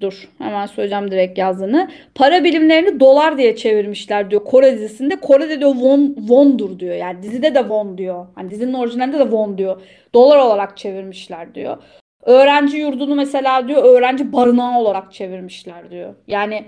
[0.00, 1.90] dur hemen söyleyeceğim direkt yazdığını.
[2.14, 5.16] Para bilimlerini dolar diye çevirmişler diyor Kore dizisinde.
[5.16, 6.94] Kore'de diyor won, won'dur diyor.
[6.94, 8.26] Yani dizide de won diyor.
[8.34, 9.80] Hani dizinin orijinalinde de won diyor.
[10.14, 11.76] Dolar olarak çevirmişler diyor.
[12.22, 16.14] Öğrenci yurdunu mesela diyor öğrenci barınağı olarak çevirmişler diyor.
[16.26, 16.64] Yani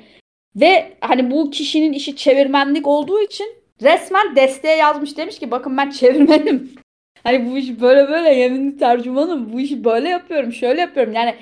[0.56, 5.90] ve hani bu kişinin işi çevirmenlik olduğu için resmen desteğe yazmış demiş ki bakın ben
[5.90, 6.72] çevirmenim.
[7.24, 9.52] Hani bu iş böyle böyle yeminli tercümanım.
[9.52, 11.12] Bu işi böyle yapıyorum, şöyle yapıyorum.
[11.12, 11.34] Yani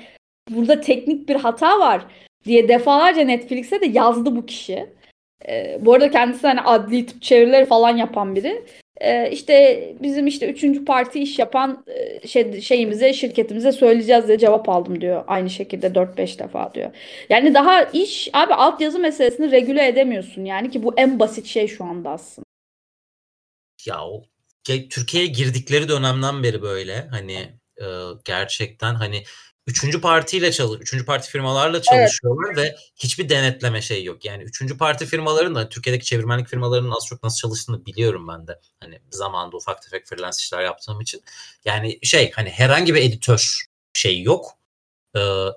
[0.49, 2.05] burada teknik bir hata var
[2.45, 4.89] diye defalarca Netflix'e de yazdı bu kişi.
[5.49, 8.65] Ee, bu arada kendisi hani adli tıp çevirileri falan yapan biri.
[9.01, 11.85] Ee, işte bizim işte üçüncü parti iş yapan
[12.27, 15.23] şey, şeyimize, şirketimize söyleyeceğiz diye cevap aldım diyor.
[15.27, 16.91] Aynı şekilde 4-5 defa diyor.
[17.29, 21.83] Yani daha iş abi altyazı meselesini regüle edemiyorsun yani ki bu en basit şey şu
[21.83, 22.45] anda aslında.
[23.85, 24.23] Ya o
[24.89, 27.37] Türkiye'ye girdikleri dönemden beri böyle hani
[27.81, 27.85] e,
[28.25, 29.23] gerçekten hani
[29.67, 32.57] üçüncü partiyle çalış, üçüncü parti firmalarla çalışıyorlar evet.
[32.57, 34.25] ve hiçbir denetleme şey yok.
[34.25, 38.59] Yani üçüncü parti firmaların da Türkiye'deki çevirmenlik firmalarının az çok nasıl çalıştığını biliyorum ben de.
[38.79, 41.23] Hani zamanında ufak tefek freelance işler yaptığım için.
[41.65, 44.51] Yani şey hani herhangi bir editör şey yok.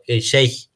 [0.09, 0.67] Ee, şey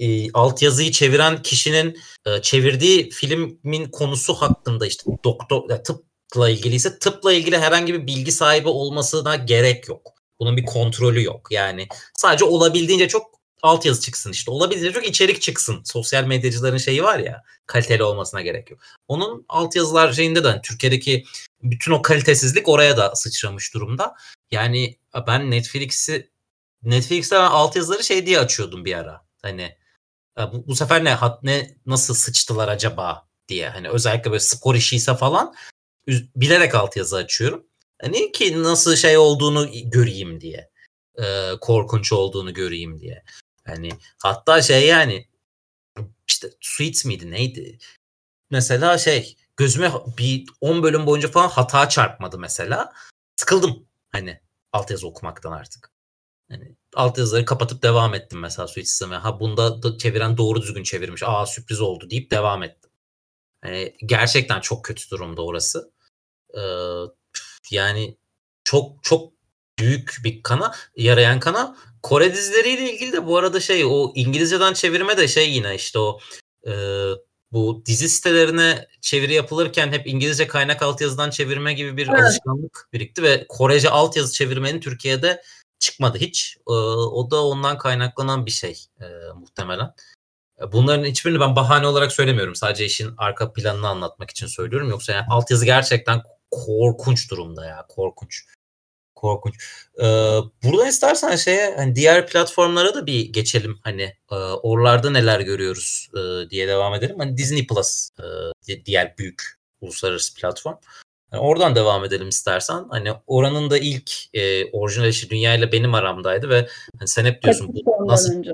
[0.00, 7.32] e, altyazıyı çeviren kişinin e, çevirdiği filmin konusu hakkında işte doktor tıp tıpla ilgiliyse tıpla
[7.32, 10.15] ilgili herhangi bir bilgi sahibi olmasına gerek yok.
[10.40, 11.48] Bunun bir kontrolü yok.
[11.50, 14.50] Yani sadece olabildiğince çok altyazı çıksın işte.
[14.50, 15.82] Olabildiğince çok içerik çıksın.
[15.84, 18.80] Sosyal medyacıların şeyi var ya kaliteli olmasına gerek yok.
[19.08, 21.24] Onun altyazılar şeyinde de hani Türkiye'deki
[21.62, 24.14] bütün o kalitesizlik oraya da sıçramış durumda.
[24.50, 26.30] Yani ben Netflix'i
[26.82, 29.26] Netflix'te altyazıları şey diye açıyordum bir ara.
[29.42, 29.76] Hani
[30.38, 33.68] bu, bu sefer ne ne nasıl sıçtılar acaba diye.
[33.68, 35.54] Hani özellikle böyle spor işiyse falan
[36.36, 37.65] bilerek altyazı açıyorum.
[38.02, 40.70] Hani ki nasıl şey olduğunu göreyim diye.
[41.18, 43.22] E, korkunç olduğunu göreyim diye.
[43.66, 43.88] Hani
[44.22, 45.28] hatta şey yani
[46.28, 47.78] işte Suits miydi neydi?
[48.50, 52.92] Mesela şey gözüme bir 10 bölüm boyunca falan hata çarpmadı mesela.
[53.36, 54.40] Sıkıldım hani
[54.72, 55.92] altyazı okumaktan artık.
[56.50, 59.20] Hani altyazıları kapatıp devam ettim mesela Suits izlemeye.
[59.20, 61.22] Ha bunda da çeviren doğru düzgün çevirmiş.
[61.22, 62.90] Aa sürpriz oldu deyip devam ettim.
[63.64, 65.92] Yani gerçekten çok kötü durumda orası.
[66.54, 66.60] Ee,
[67.72, 68.16] yani
[68.64, 69.32] çok çok
[69.78, 75.16] büyük bir kana yarayan kana Kore dizileriyle ilgili de bu arada şey o İngilizceden çevirme
[75.16, 76.18] de şey yine işte o
[76.66, 76.72] e,
[77.52, 82.20] bu dizi sitelerine çeviri yapılırken hep İngilizce kaynak altyazıdan çevirme gibi bir evet.
[82.20, 85.42] alışkanlık birikti ve Korece altyazı çevirmenin Türkiye'de
[85.78, 86.56] çıkmadı hiç.
[86.68, 89.90] E, o da ondan kaynaklanan bir şey e, muhtemelen.
[90.72, 92.54] Bunların hiçbirini ben bahane olarak söylemiyorum.
[92.54, 94.90] Sadece işin arka planını anlatmak için söylüyorum.
[94.90, 97.86] Yoksa yani altyazı gerçekten korkunç durumda ya.
[97.88, 98.44] Korkunç.
[99.14, 99.54] Korkunç.
[99.98, 100.04] Ee,
[100.64, 103.78] burada istersen şeye hani diğer platformlara da bir geçelim.
[103.82, 107.18] Hani e, oralarda neler görüyoruz e, diye devam edelim.
[107.18, 108.08] Hani Disney Plus
[108.68, 109.42] e, diğer büyük
[109.80, 110.76] uluslararası platform.
[111.32, 112.84] Yani oradan devam edelim istersen.
[112.90, 117.42] Hani oranın da ilk e, orijinal işi Dünya ile benim aramdaydı ve hani sen hep
[117.42, 118.50] diyorsun bu nasıl önce.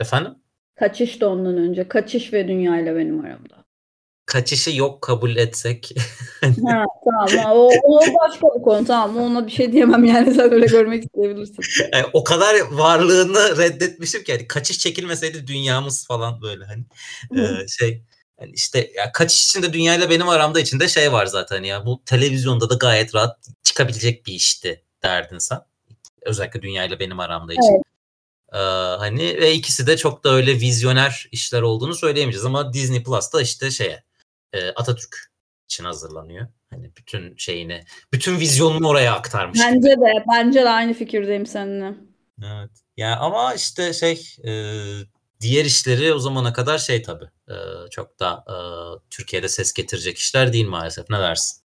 [0.00, 0.34] efendim?
[0.74, 1.88] Kaçış da ondan önce.
[1.88, 3.67] Kaçış ve Dünya ile benim aramda
[4.28, 5.94] kaçışı yok kabul etsek.
[6.40, 10.66] ha, tamam o, o başka bir konu tamam ona bir şey diyemem yani sen öyle
[10.66, 11.64] görmek isteyebilirsin.
[11.92, 16.84] Yani o kadar varlığını reddetmişim ki yani kaçış çekilmeseydi dünyamız falan böyle hani
[17.40, 18.02] e, şey
[18.40, 22.70] yani işte ya kaçış içinde dünyayla benim aramda içinde şey var zaten ya bu televizyonda
[22.70, 25.58] da gayet rahat çıkabilecek bir işti derdin sen.
[26.22, 27.74] Özellikle dünyayla benim aramda için.
[27.74, 27.82] Evet.
[28.52, 28.58] Ee,
[28.98, 33.42] hani ve ikisi de çok da öyle vizyoner işler olduğunu söyleyemeyeceğiz ama Disney Plus da
[33.42, 34.07] işte şeye
[34.52, 35.16] e, Atatürk
[35.64, 36.46] için hazırlanıyor.
[36.70, 37.80] Hani bütün şeyini,
[38.12, 39.60] bütün vizyonunu oraya aktarmış.
[39.60, 40.00] Bence gibi.
[40.00, 41.94] de, bence de aynı fikirdeyim seninle.
[42.42, 42.70] Evet.
[42.96, 44.52] Yani ama işte şey e,
[45.40, 47.56] diğer işleri o zamana kadar şey tabii e,
[47.90, 48.56] çok da e,
[49.10, 51.10] Türkiye'de ses getirecek işler değil maalesef.
[51.10, 51.62] Ne dersin?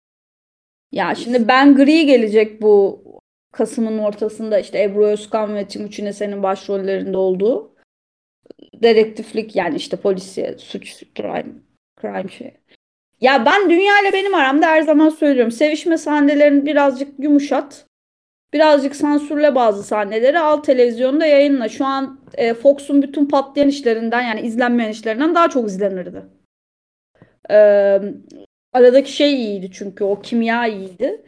[0.92, 3.04] Ya şimdi Ben Gri gelecek bu
[3.52, 7.76] Kasım'ın ortasında işte Ebru Özkan ve Timuçin Esen'in başrollerinde olduğu
[8.74, 11.54] dedektiflik yani işte polisiye suç crime
[12.02, 12.58] crime şey.
[13.22, 15.52] Ya ben dünya ile benim aramda her zaman söylüyorum.
[15.52, 17.86] Sevişme sahnelerini birazcık yumuşat.
[18.54, 21.70] Birazcık sansürle bazı sahneleri al televizyonda yayınla.
[21.70, 26.24] Şu an e, Fox'un bütün patlayan işlerinden yani izlenmeyen işlerinden daha çok izlenirdi.
[27.52, 28.00] Ee,
[28.74, 31.22] aradaki şey iyiydi çünkü o kimya iyiydi.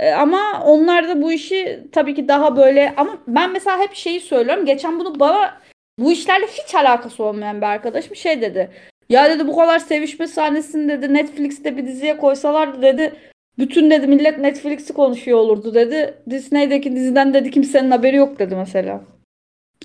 [0.00, 4.20] Ee, ama onlar da bu işi tabii ki daha böyle ama ben mesela hep şeyi
[4.20, 4.66] söylüyorum.
[4.66, 5.60] Geçen bunu bana
[5.98, 8.70] bu işlerle hiç alakası olmayan bir arkadaşım şey dedi.
[9.12, 13.14] Ya dedi bu kadar sevişme sahnesini dedi Netflix'te bir diziye koysalar dedi
[13.58, 16.22] bütün dedi millet Netflix'i konuşuyor olurdu dedi.
[16.30, 19.04] Disney'deki diziden dedi kimsenin haberi yok dedi mesela.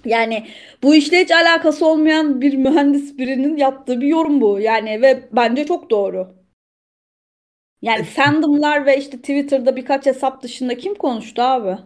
[0.06, 0.48] Yani
[0.84, 4.60] bu işle hiç alakası olmayan bir mühendis birinin yaptığı bir yorum bu.
[4.60, 6.36] Yani ve bence çok doğru.
[7.82, 11.78] Yani fandomlar ve işte Twitter'da birkaç hesap dışında kim konuştu abi?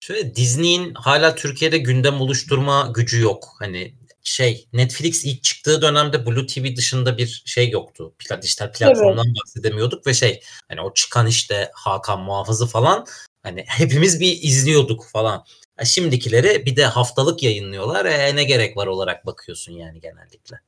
[0.00, 3.44] Şöyle Disney'in hala Türkiye'de gündem oluşturma gücü yok.
[3.58, 3.92] Hani
[4.24, 8.14] şey Netflix ilk çıktığı dönemde Blue TV dışında bir şey yoktu.
[8.18, 9.36] Pla dijital platformdan evet.
[9.44, 13.06] bahsedemiyorduk ve şey hani o çıkan işte Hakan Muhafızı falan
[13.42, 15.44] hani hepimiz bir izliyorduk falan.
[15.84, 18.04] Şimdikileri bir de haftalık yayınlıyorlar.
[18.04, 20.60] E, ne gerek var olarak bakıyorsun yani genellikle.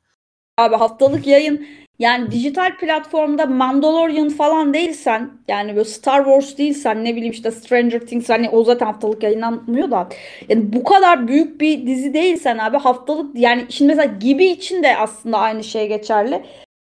[0.59, 1.67] Abi haftalık yayın
[1.99, 8.01] yani dijital platformda Mandalorian falan değilsen yani böyle Star Wars değilsen ne bileyim işte Stranger
[8.01, 10.09] Things hani o zaten haftalık yayınlanmıyor da
[10.49, 14.97] yani bu kadar büyük bir dizi değilsen abi haftalık yani şimdi mesela Gibi için de
[14.97, 16.43] aslında aynı şey geçerli.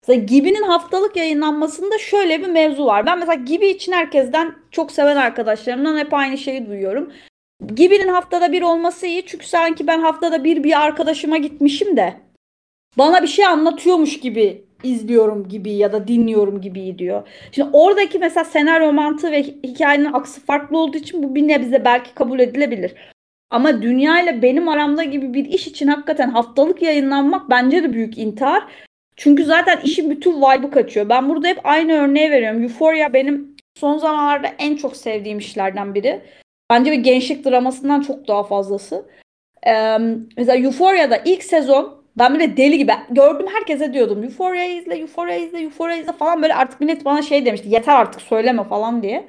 [0.02, 3.06] Mesela Gibi'nin haftalık yayınlanmasında şöyle bir mevzu var.
[3.06, 7.12] Ben mesela Gibi için herkesten çok seven arkadaşlarımdan hep aynı şeyi duyuyorum.
[7.74, 12.24] Gibi'nin haftada bir olması iyi çünkü sanki ben haftada bir bir arkadaşıma gitmişim de
[12.98, 17.28] bana bir şey anlatıyormuş gibi izliyorum gibi ya da dinliyorum gibi diyor.
[17.52, 22.14] Şimdi oradaki mesela senaryo mantığı ve hikayenin aksı farklı olduğu için bu bir nebze belki
[22.14, 22.94] kabul edilebilir.
[23.50, 28.18] Ama dünya ile benim aramda gibi bir iş için hakikaten haftalık yayınlanmak bence de büyük
[28.18, 28.64] intihar.
[29.16, 31.08] Çünkü zaten işin bütün vibe'ı kaçıyor.
[31.08, 32.62] Ben burada hep aynı örneği veriyorum.
[32.62, 36.20] Euphoria benim son zamanlarda en çok sevdiğim işlerden biri.
[36.70, 39.06] Bence bir gençlik dramasından çok daha fazlası.
[39.66, 39.98] Ee,
[40.36, 45.60] mesela Euphoria'da ilk sezon ben böyle deli gibi gördüm herkese diyordum Euphoria izle, Euphoria izle,
[45.60, 49.28] Euphoria izle falan böyle artık millet bana şey demişti yeter artık söyleme falan diye.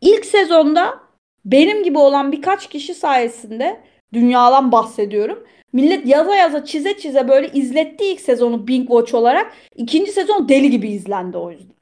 [0.00, 1.00] İlk sezonda
[1.44, 3.80] benim gibi olan birkaç kişi sayesinde
[4.12, 5.46] dünyadan bahsediyorum.
[5.72, 9.52] Millet yaza yaza çize çize böyle izletti ilk sezonu Bing Watch olarak.
[9.76, 11.76] İkinci sezon deli gibi izlendi o yüzden.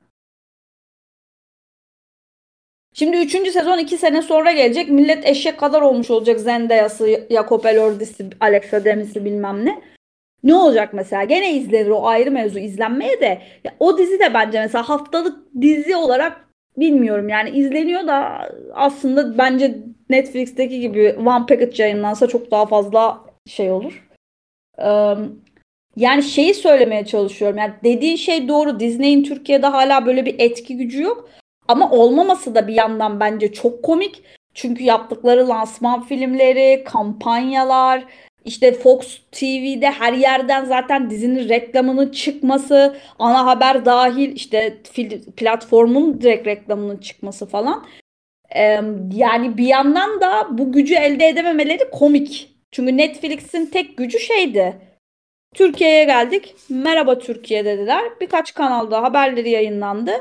[2.94, 3.52] Şimdi 3.
[3.52, 4.88] sezon 2 sene sonra gelecek.
[4.90, 6.40] Millet eşek kadar olmuş olacak.
[6.40, 9.93] Zendaya'sı, Jacob Elordi'si, Alexa Demis'i bilmem ne.
[10.44, 11.24] Ne olacak mesela?
[11.24, 13.42] Gene izlenir o ayrı mevzu izlenmeye de.
[13.64, 19.78] Ya, o dizi de bence mesela haftalık dizi olarak bilmiyorum yani izleniyor da aslında bence
[20.10, 24.08] Netflix'teki gibi one package yayınlansa çok daha fazla şey olur.
[24.78, 25.14] Ee,
[25.96, 27.58] yani şeyi söylemeye çalışıyorum.
[27.58, 28.80] Yani dediğin şey doğru.
[28.80, 31.28] Disney'in Türkiye'de hala böyle bir etki gücü yok.
[31.68, 34.22] Ama olmaması da bir yandan bence çok komik.
[34.54, 38.04] Çünkü yaptıkları lansman filmleri, kampanyalar,
[38.44, 44.78] işte Fox TV'de her yerden zaten dizinin reklamının çıkması, ana haber dahil işte
[45.36, 47.86] platformun direkt reklamının çıkması falan.
[48.56, 48.80] Ee,
[49.14, 52.54] yani bir yandan da bu gücü elde edememeleri komik.
[52.72, 54.76] Çünkü Netflix'in tek gücü şeydi.
[55.54, 56.54] Türkiye'ye geldik.
[56.68, 58.02] Merhaba Türkiye dediler.
[58.20, 60.12] Birkaç kanalda haberleri yayınlandı.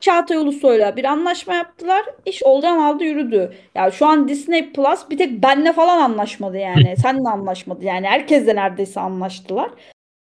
[0.00, 2.04] Çağatay Ulusoy'la bir anlaşma yaptılar.
[2.26, 3.52] İş oldan aldı yürüdü.
[3.74, 6.96] Ya şu an Disney Plus bir tek benle falan anlaşmadı yani.
[7.02, 8.06] Senle anlaşmadı yani.
[8.06, 9.70] Herkesle neredeyse anlaştılar.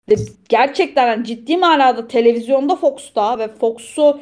[0.10, 0.16] Ve
[0.50, 4.20] gerçekten yani ciddi manada televizyonda Fox'ta ve Fox'u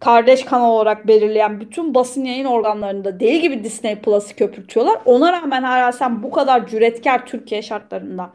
[0.00, 4.98] kardeş kanal olarak belirleyen bütün basın yayın organlarında deli gibi Disney Plus'ı köpürtüyorlar.
[5.04, 8.32] Ona rağmen hala sen bu kadar cüretkar Türkiye şartlarında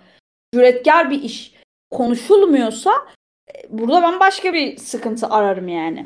[0.54, 1.54] cüretkar bir iş
[1.92, 2.92] konuşulmuyorsa
[3.50, 6.06] e, burada ben başka bir sıkıntı ararım yani.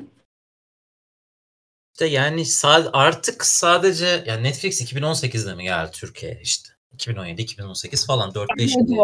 [2.02, 2.46] İşte yani
[2.94, 8.98] artık sadece yani Netflix 2018'de mi geldi Türkiye işte 2017 2018 falan 4-5 yıl.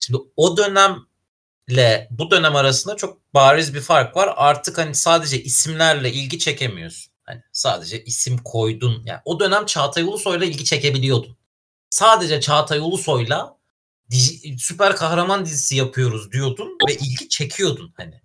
[0.00, 4.34] Şimdi o dönemle bu dönem arasında çok bariz bir fark var.
[4.36, 7.12] Artık hani sadece isimlerle ilgi çekemiyorsun.
[7.24, 9.02] Hani sadece isim koydun.
[9.04, 11.36] Yani o dönem Çağatay Ulusoy'la ilgi çekebiliyordun.
[11.90, 13.58] Sadece Çağatay Ulusoy'la
[14.58, 18.22] süper kahraman dizisi yapıyoruz diyordun ve ilgi çekiyordun hani.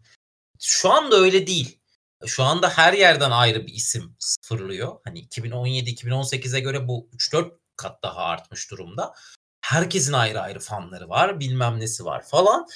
[0.59, 1.79] Şu anda öyle değil.
[2.25, 4.99] Şu anda her yerden ayrı bir isim fırlıyor.
[5.03, 9.13] Hani 2017-2018'e göre bu 3-4 kat daha artmış durumda.
[9.61, 12.67] Herkesin ayrı ayrı fanları var, bilmem nesi var falan.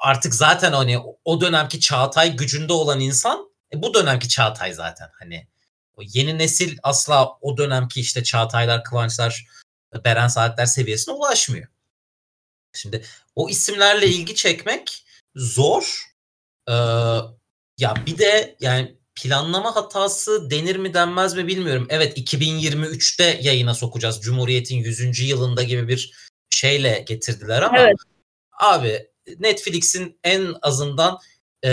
[0.00, 5.48] Artık zaten hani o dönemki Çağatay gücünde olan insan e bu dönemki Çağatay zaten hani.
[5.96, 9.46] O yeni nesil asla o dönemki işte Çağataylar, Kıvançlar,
[10.04, 11.68] Beren Saatler seviyesine ulaşmıyor.
[12.72, 16.12] Şimdi o isimlerle ilgi çekmek zor.
[16.68, 16.72] Ee,
[17.78, 21.86] ya bir de yani planlama hatası denir mi denmez mi bilmiyorum.
[21.90, 24.20] Evet 2023'te yayına sokacağız.
[24.20, 25.20] Cumhuriyet'in 100.
[25.20, 26.12] yılında gibi bir
[26.50, 27.96] şeyle getirdiler ama evet.
[28.60, 31.18] abi Netflix'in en azından
[31.64, 31.70] e,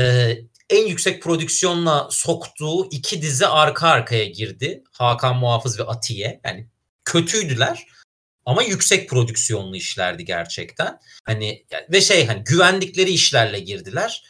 [0.70, 4.84] en yüksek prodüksiyonla soktuğu iki dizi arka arkaya girdi.
[4.92, 6.42] Hakan Muhafız ve Atiye.
[6.46, 6.68] Yani
[7.06, 7.88] kötüydüler
[8.46, 11.00] ama yüksek prodüksiyonlu işlerdi gerçekten.
[11.24, 14.24] Hani ve şey hani güvendikleri işlerle girdiler.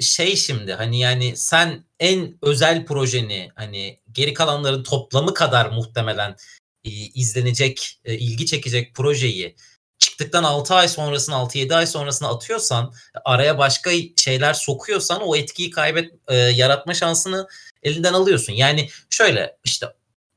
[0.00, 6.36] Şey şimdi hani yani sen en özel projeni hani geri kalanların toplamı kadar muhtemelen
[6.84, 9.56] e, izlenecek, e, ilgi çekecek projeyi
[9.98, 16.12] çıktıktan 6 ay sonrasını 6-7 ay sonrasını atıyorsan araya başka şeyler sokuyorsan o etkiyi kaybet
[16.28, 17.48] e, yaratma şansını
[17.82, 18.52] elinden alıyorsun.
[18.52, 19.86] Yani şöyle işte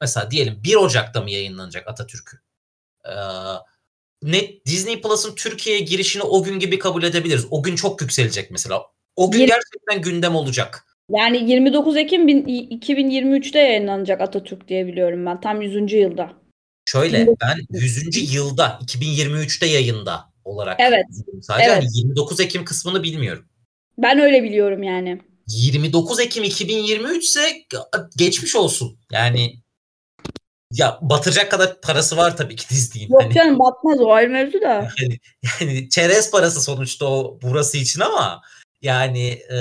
[0.02, 2.38] mesela diyelim 1 Ocak'ta mı yayınlanacak Atatürk'ü?
[4.22, 7.46] net Disney Plus'ın Türkiye'ye girişini o gün gibi kabul edebiliriz.
[7.52, 8.95] O gün çok yükselecek mesela.
[9.16, 10.86] O gün gerçekten gündem olacak.
[11.10, 15.42] Yani 29 Ekim 2023'te yayınlanacak Atatürk diye biliyorum ben.
[15.42, 15.94] Tam 100.
[15.94, 16.34] yılda.
[16.86, 18.34] Şöyle ben 100.
[18.34, 21.06] yılda 2023'te yayında olarak evet.
[21.42, 21.78] sadece evet.
[21.78, 23.46] Hani 29 Ekim kısmını bilmiyorum.
[23.98, 25.22] Ben öyle biliyorum yani.
[25.48, 27.42] 29 Ekim 2023 ise
[28.18, 29.00] geçmiş olsun.
[29.12, 29.54] Yani
[30.74, 33.10] ya batıracak kadar parası var tabii ki Disney'in.
[33.10, 34.90] Yok hani, canım batmaz o ayrı mevzu da.
[35.02, 35.20] Yani,
[35.60, 38.42] yani çerez parası sonuçta o burası için ama
[38.82, 39.58] yani e,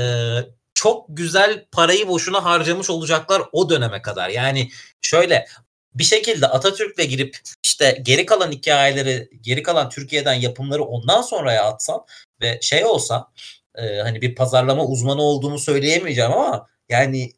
[0.74, 4.28] çok güzel parayı boşuna harcamış olacaklar o döneme kadar.
[4.28, 5.46] Yani şöyle
[5.94, 12.04] bir şekilde Atatürk'le girip işte geri kalan hikayeleri, geri kalan Türkiye'den yapımları ondan sonraya atsan
[12.40, 13.32] ve şey olsa
[13.74, 17.32] e, hani bir pazarlama uzmanı olduğumu söyleyemeyeceğim ama yani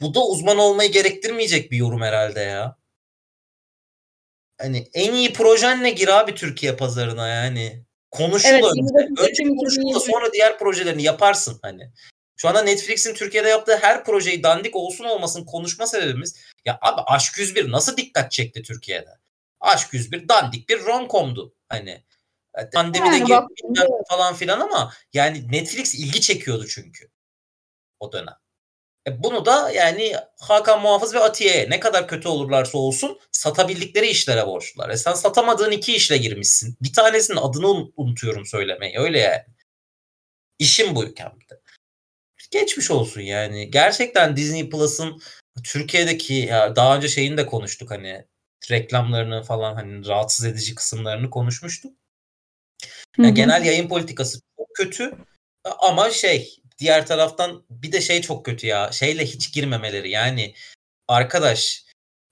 [0.00, 2.76] bu da uzman olmayı gerektirmeyecek bir yorum herhalde ya
[4.60, 7.84] hani en iyi projenle gir abi Türkiye pazarına yani.
[8.10, 9.22] Konuşul evet, önce.
[9.22, 11.90] Önce sonra diğer projelerini yaparsın hani.
[12.36, 17.38] Şu anda Netflix'in Türkiye'de yaptığı her projeyi dandik olsun olmasın konuşma sebebimiz ya abi Aşk
[17.38, 19.10] 101 nasıl dikkat çekti Türkiye'de?
[19.60, 22.04] Aşk 101 dandik bir romcom'du hani.
[22.74, 27.08] Pandemide yani girdi falan filan ama yani Netflix ilgi çekiyordu çünkü
[28.00, 28.39] o dönem.
[29.10, 34.46] E bunu da yani Hakan Muhafız ve Atiye'ye ne kadar kötü olurlarsa olsun satabildikleri işlere
[34.46, 34.90] borçlular.
[34.90, 36.76] E sen satamadığın iki işle girmişsin.
[36.80, 38.98] Bir tanesinin adını unutuyorum söylemeyi.
[38.98, 39.44] Öyle yani.
[40.58, 41.60] İşim bu ülkemde.
[42.50, 43.70] Geçmiş olsun yani.
[43.70, 45.22] Gerçekten Disney Plus'ın
[45.64, 48.24] Türkiye'deki ya daha önce şeyini de konuştuk hani
[48.70, 51.92] reklamlarını falan hani rahatsız edici kısımlarını konuşmuştuk.
[53.16, 53.34] Hı Yani hı.
[53.34, 55.14] genel yayın politikası çok kötü
[55.64, 60.54] ama şey diğer taraftan bir de şey çok kötü ya şeyle hiç girmemeleri yani
[61.08, 61.84] arkadaş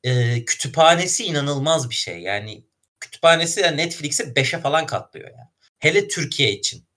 [0.05, 2.65] e, kütüphanesi inanılmaz bir şey yani
[3.01, 5.49] kütüphanesi yani Netflix'e 5'e falan katlıyor yani.
[5.79, 6.89] Hele Türkiye için.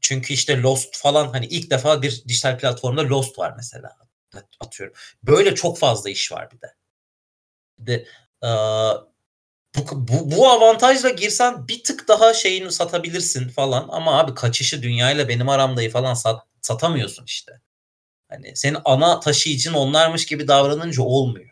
[0.00, 3.96] Çünkü işte Lost falan hani ilk defa bir dijital platformda Lost var mesela
[4.60, 4.94] atıyorum.
[5.22, 6.74] Böyle çok fazla iş var bir de.
[7.78, 8.06] Bir de
[8.42, 8.50] e,
[9.76, 15.28] bu, bu, bu avantajla girsen bir tık daha şeyini satabilirsin falan ama abi kaçışı dünyayla
[15.28, 17.60] benim aramdayı falan sat, satamıyorsun işte.
[18.28, 21.50] Hani senin ana taşıyıcın onlarmış gibi davranınca olmuyor.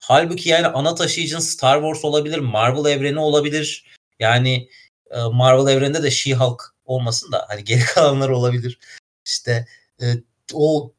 [0.00, 3.84] Halbuki yani ana taşıyıcın Star Wars olabilir, Marvel evreni olabilir.
[4.18, 4.68] Yani
[5.10, 8.78] e, Marvel evreninde de She-Hulk olmasın da hani geri kalanlar olabilir.
[9.24, 9.66] İşte
[10.02, 10.04] e,
[10.52, 10.93] o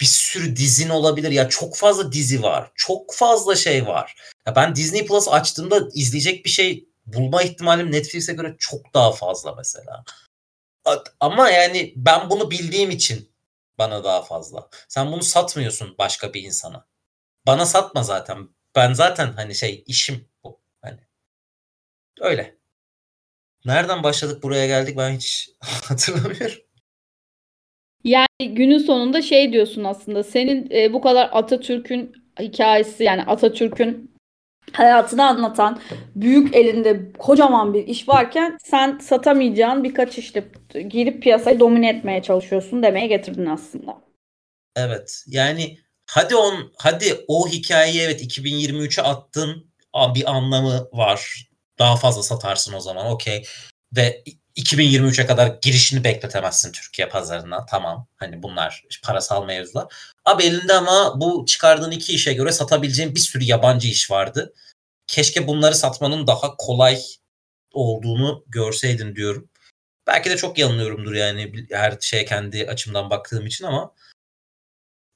[0.00, 1.30] bir sürü dizin olabilir.
[1.30, 2.70] Ya çok fazla dizi var.
[2.74, 4.16] Çok fazla şey var.
[4.46, 9.54] Ya ben Disney Plus açtığımda izleyecek bir şey bulma ihtimalim Netflix'e göre çok daha fazla
[9.54, 10.04] mesela.
[11.20, 13.32] Ama yani ben bunu bildiğim için
[13.78, 14.68] bana daha fazla.
[14.88, 16.86] Sen bunu satmıyorsun başka bir insana.
[17.46, 18.48] Bana satma zaten.
[18.76, 20.60] Ben zaten hani şey işim bu.
[20.82, 21.00] Hani
[22.20, 22.58] öyle.
[23.64, 26.67] Nereden başladık buraya geldik ben hiç hatırlamıyorum.
[28.08, 34.10] Yani günün sonunda şey diyorsun aslında senin e, bu kadar Atatürk'ün hikayesi yani Atatürk'ün
[34.72, 35.80] hayatını anlatan
[36.14, 40.44] büyük elinde kocaman bir iş varken sen satamayacağın birkaç işte
[40.88, 44.00] girip piyasayı domine etmeye çalışıyorsun demeye getirdin aslında.
[44.76, 45.24] Evet.
[45.26, 49.70] Yani hadi on hadi o hikayeyi evet 2023'e attın
[50.14, 51.48] bir anlamı var.
[51.78, 53.42] Daha fazla satarsın o zaman okey.
[53.96, 54.22] Ve
[54.58, 57.66] 2023'e kadar girişini bekletemezsin Türkiye pazarına.
[57.66, 58.08] Tamam.
[58.16, 59.94] Hani bunlar parasal mevzular.
[60.24, 64.54] Abi elinde ama bu çıkardığın iki işe göre satabileceğin bir sürü yabancı iş vardı.
[65.06, 67.02] Keşke bunları satmanın daha kolay
[67.72, 69.48] olduğunu görseydin diyorum.
[70.06, 73.94] Belki de çok yanılıyorumdur yani her şeye kendi açımdan baktığım için ama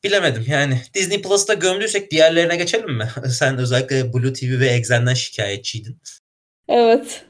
[0.05, 0.83] bilemedim yani.
[0.95, 3.09] Disney Plus'ta gömdüysek diğerlerine geçelim mi?
[3.31, 6.01] Sen özellikle Blue TV ve Exen'den şikayetçiydin.
[6.69, 7.25] Evet.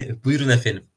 [0.24, 0.88] Buyurun efendim.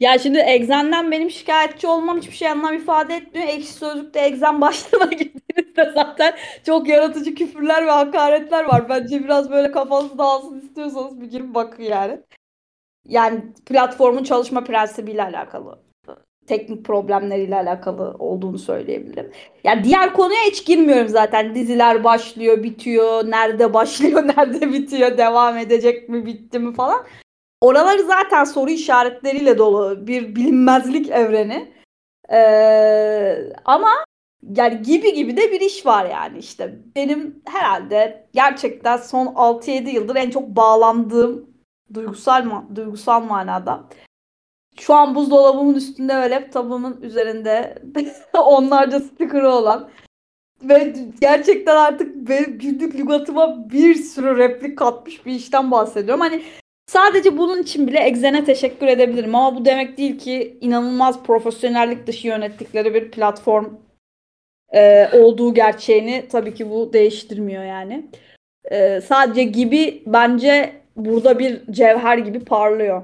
[0.00, 3.48] Ya şimdi Exen'den benim şikayetçi olmam hiçbir şey anlam ifade etmiyor.
[3.48, 6.34] Ekşi Sözlük'te Exen başlığına gittiğinizde zaten
[6.66, 8.88] çok yaratıcı küfürler ve hakaretler var.
[8.88, 12.20] Bence biraz böyle kafanız dağılsın istiyorsanız bir girin bakın yani.
[13.08, 15.78] Yani platformun çalışma prensibiyle alakalı.
[16.46, 19.32] Teknik problemleriyle alakalı olduğunu söyleyebilirim.
[19.64, 21.54] Yani diğer konuya hiç girmiyorum zaten.
[21.54, 27.06] Diziler başlıyor, bitiyor, nerede başlıyor, nerede bitiyor, devam edecek mi, bitti mi falan.
[27.60, 31.72] Oraları zaten soru işaretleriyle dolu bir bilinmezlik evreni.
[32.32, 33.90] Ee, ama
[34.56, 36.78] yani gibi gibi de bir iş var yani işte.
[36.96, 41.50] Benim herhalde gerçekten son 6-7 yıldır en çok bağlandığım
[41.94, 42.44] duygusal
[42.74, 43.84] duygusal manada.
[44.80, 47.82] Şu an buzdolabımın üstünde ve laptopumun üzerinde
[48.38, 49.90] onlarca sticker'ı olan
[50.62, 56.20] ve gerçekten artık benim günlük lügatıma bir sürü replik katmış bir işten bahsediyorum.
[56.20, 56.42] Hani
[56.90, 62.26] Sadece bunun için bile Exen'e teşekkür edebilirim ama bu demek değil ki inanılmaz profesyonellik dışı
[62.26, 63.66] yönettikleri bir platform
[64.72, 68.06] e, olduğu gerçeğini tabii ki bu değiştirmiyor yani.
[68.70, 73.02] E, sadece gibi bence burada bir cevher gibi parlıyor.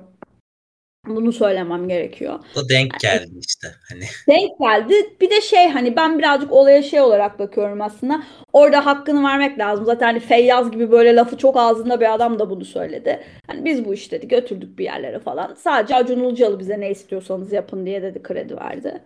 [1.07, 2.39] Bunu söylemem gerekiyor.
[2.57, 3.69] O denk geldi işte.
[3.89, 4.05] Hani.
[4.29, 4.95] Denk geldi.
[5.21, 8.23] Bir de şey hani ben birazcık olaya şey olarak bakıyorum aslında.
[8.53, 9.85] Orada hakkını vermek lazım.
[9.85, 13.21] Zaten hani Feyyaz gibi böyle lafı çok ağzında bir adam da bunu söyledi.
[13.47, 15.55] Hani biz bu iş dedi götürdük bir yerlere falan.
[15.55, 19.01] Sadece Acun Ilıcalı bize ne istiyorsanız yapın diye dedi kredi verdi.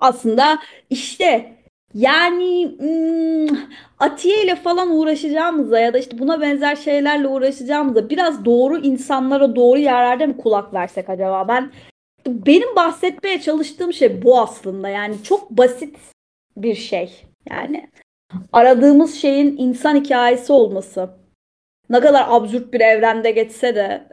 [0.00, 0.58] Aslında
[0.90, 1.52] işte
[1.94, 3.58] yani hmm,
[3.98, 9.78] Atiye ile falan uğraşacağımıza ya da işte buna benzer şeylerle uğraşacağımıza biraz doğru insanlara doğru
[9.78, 11.48] yerlerde mi kulak versek acaba?
[11.48, 11.72] Ben
[12.26, 14.88] benim bahsetmeye çalıştığım şey bu aslında.
[14.88, 15.96] Yani çok basit
[16.56, 17.24] bir şey.
[17.50, 17.90] Yani
[18.52, 21.10] aradığımız şeyin insan hikayesi olması.
[21.90, 24.08] Ne kadar absürt bir evrende geçse de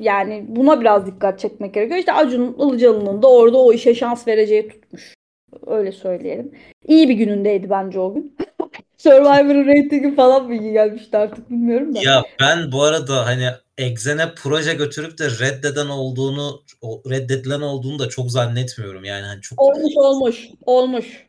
[0.00, 1.98] yani buna biraz dikkat çekmek gerekiyor.
[1.98, 5.19] İşte Acun Ilıcalı'nın da orada o işe şans vereceği tutmuş.
[5.66, 6.52] Öyle söyleyelim.
[6.88, 8.36] İyi bir günündeydi bence o gün.
[8.96, 12.00] Survivor'ın reytingi falan mı iyi gelmişti artık bilmiyorum da.
[12.02, 13.48] Ya ben bu arada hani
[13.78, 19.92] Exen'e proje götürüp de reddeden olduğunu reddedilen olduğunu da çok zannetmiyorum yani hani çok olmuş
[19.96, 21.26] olmuş olmuş.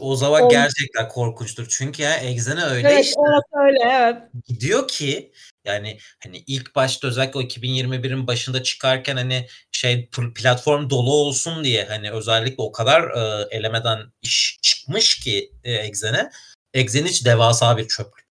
[0.00, 0.54] O zaman olmuş.
[0.54, 1.66] gerçekten korkunçtur.
[1.68, 3.20] Çünkü ya Exen'e öyle evet, işte.
[3.28, 4.16] Evet öyle evet.
[4.46, 5.32] Gidiyor ki
[5.64, 11.84] Yani hani ilk başta özellikle o 2021'in başında çıkarken hani şey platform dolu olsun diye
[11.84, 16.30] hani özellikle o kadar e, elemeden iş çıkmış ki e, Exen'e.
[16.74, 18.26] Exen hiç devasa bir çöplük.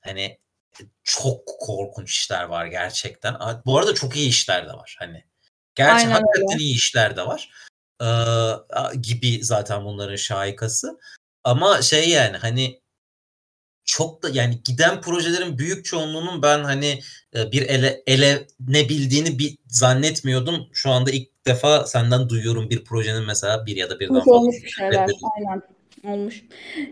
[0.00, 0.38] Hani
[1.04, 3.36] çok korkunç işler var gerçekten.
[3.66, 4.96] Bu arada çok iyi işler de var.
[4.98, 5.24] Hani
[5.74, 6.64] gerçi Aynen hakikaten öyle.
[6.64, 7.50] iyi işler de var.
[8.02, 10.98] Ee, gibi zaten bunların şahikası.
[11.44, 12.79] Ama şey yani hani
[13.90, 17.00] çok da yani giden projelerin büyük çoğunluğunun ben hani
[17.34, 20.68] bir ele ele ne bildiğini bir zannetmiyordum.
[20.72, 24.32] Şu anda ilk defa senden duyuyorum bir projenin mesela bir ya da birden fazla.
[24.32, 25.08] Olmuş şeyler.
[25.36, 25.62] Aynen
[26.04, 26.44] olmuş.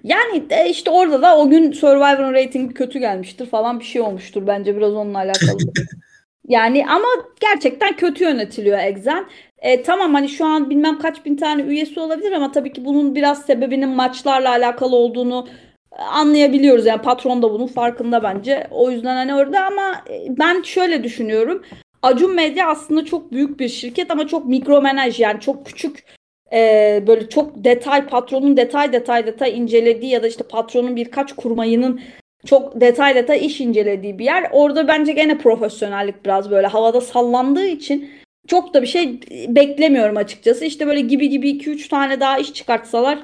[0.05, 4.46] Yani işte orada da o gün Survivor'ın ratingi kötü gelmiştir falan bir şey olmuştur.
[4.46, 5.59] Bence biraz onunla alakalı.
[6.49, 7.09] yani ama
[7.40, 9.28] gerçekten kötü yönetiliyor Exen.
[9.59, 13.14] E, tamam hani şu an bilmem kaç bin tane üyesi olabilir ama tabii ki bunun
[13.14, 15.49] biraz sebebinin maçlarla alakalı olduğunu
[15.93, 16.86] anlayabiliyoruz.
[16.86, 18.66] Yani patron da bunun farkında bence.
[18.70, 21.62] O yüzden hani orada ama ben şöyle düşünüyorum.
[22.03, 26.05] Acun Medya aslında çok büyük bir şirket ama çok mikromenaj yani çok küçük
[26.53, 32.01] e, böyle çok detay patronun detay detay detay incelediği ya da işte patronun birkaç kurmayının
[32.47, 34.49] çok detay detay iş incelediği bir yer.
[34.53, 38.11] Orada bence gene profesyonellik biraz böyle havada sallandığı için
[38.47, 40.64] çok da bir şey beklemiyorum açıkçası.
[40.64, 43.18] İşte böyle gibi gibi 2-3 tane daha iş çıkartsalar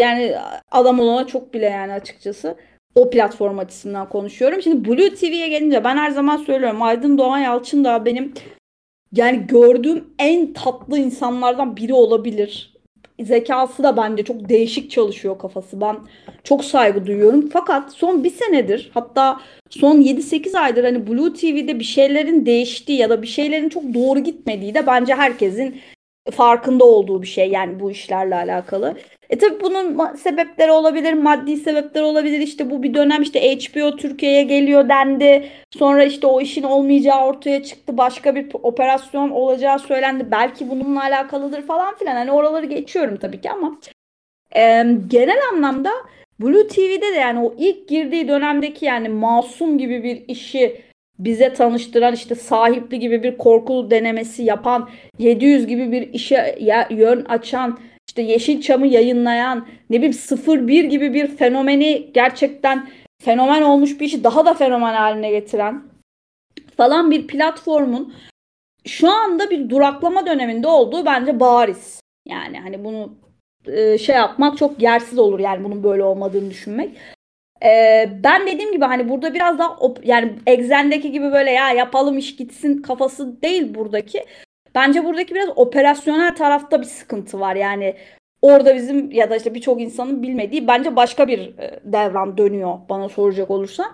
[0.00, 0.34] yani
[0.70, 2.56] adam olana çok bile yani açıkçası.
[2.94, 4.62] O platform açısından konuşuyorum.
[4.62, 8.34] Şimdi Blue TV'ye gelince ben her zaman söylüyorum Aydın Doğan Yalçın da benim
[9.12, 12.76] yani gördüğüm en tatlı insanlardan biri olabilir.
[13.20, 15.80] Zekası da bence çok değişik çalışıyor kafası.
[15.80, 15.96] Ben
[16.44, 17.48] çok saygı duyuyorum.
[17.52, 23.10] Fakat son bir senedir hatta son 7-8 aydır hani Blue TV'de bir şeylerin değiştiği ya
[23.10, 25.80] da bir şeylerin çok doğru gitmediği de bence herkesin
[26.30, 28.96] farkında olduğu bir şey yani bu işlerle alakalı.
[29.30, 32.40] E tabi bunun sebepleri olabilir, maddi sebepler olabilir.
[32.40, 35.48] İşte bu bir dönem işte HBO Türkiye'ye geliyor dendi.
[35.70, 37.96] Sonra işte o işin olmayacağı ortaya çıktı.
[37.98, 40.26] Başka bir operasyon olacağı söylendi.
[40.30, 42.14] Belki bununla alakalıdır falan filan.
[42.14, 43.78] Hani oraları geçiyorum tabii ki ama
[44.56, 45.90] e, genel anlamda
[46.40, 50.80] Blue TV'de de yani o ilk girdiği dönemdeki yani masum gibi bir işi
[51.18, 56.58] bize tanıştıran işte sahipli gibi bir korkulu denemesi yapan 700 gibi bir işe
[56.90, 57.78] yön açan
[58.16, 62.88] işte Yeşilçam'ı yayınlayan ne bileyim 01 gibi bir fenomeni gerçekten
[63.22, 65.82] fenomen olmuş bir işi daha da fenomen haline getiren
[66.76, 68.14] falan bir platformun
[68.86, 72.00] şu anda bir duraklama döneminde olduğu bence bariz.
[72.28, 73.14] Yani hani bunu
[73.66, 76.96] e, şey yapmak çok yersiz olur yani bunun böyle olmadığını düşünmek.
[77.64, 82.36] Ee, ben dediğim gibi hani burada biraz daha yani Exen'deki gibi böyle ya yapalım iş
[82.36, 84.24] gitsin kafası değil buradaki.
[84.76, 87.56] Bence buradaki biraz operasyonel tarafta bir sıkıntı var.
[87.56, 87.96] Yani
[88.42, 93.08] orada bizim ya da işte birçok insanın bilmediği bence başka bir e, devran dönüyor bana
[93.08, 93.84] soracak olursa.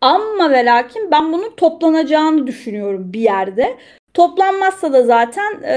[0.00, 3.78] Ama ve lakin ben bunun toplanacağını düşünüyorum bir yerde.
[4.14, 5.74] Toplanmazsa da zaten e,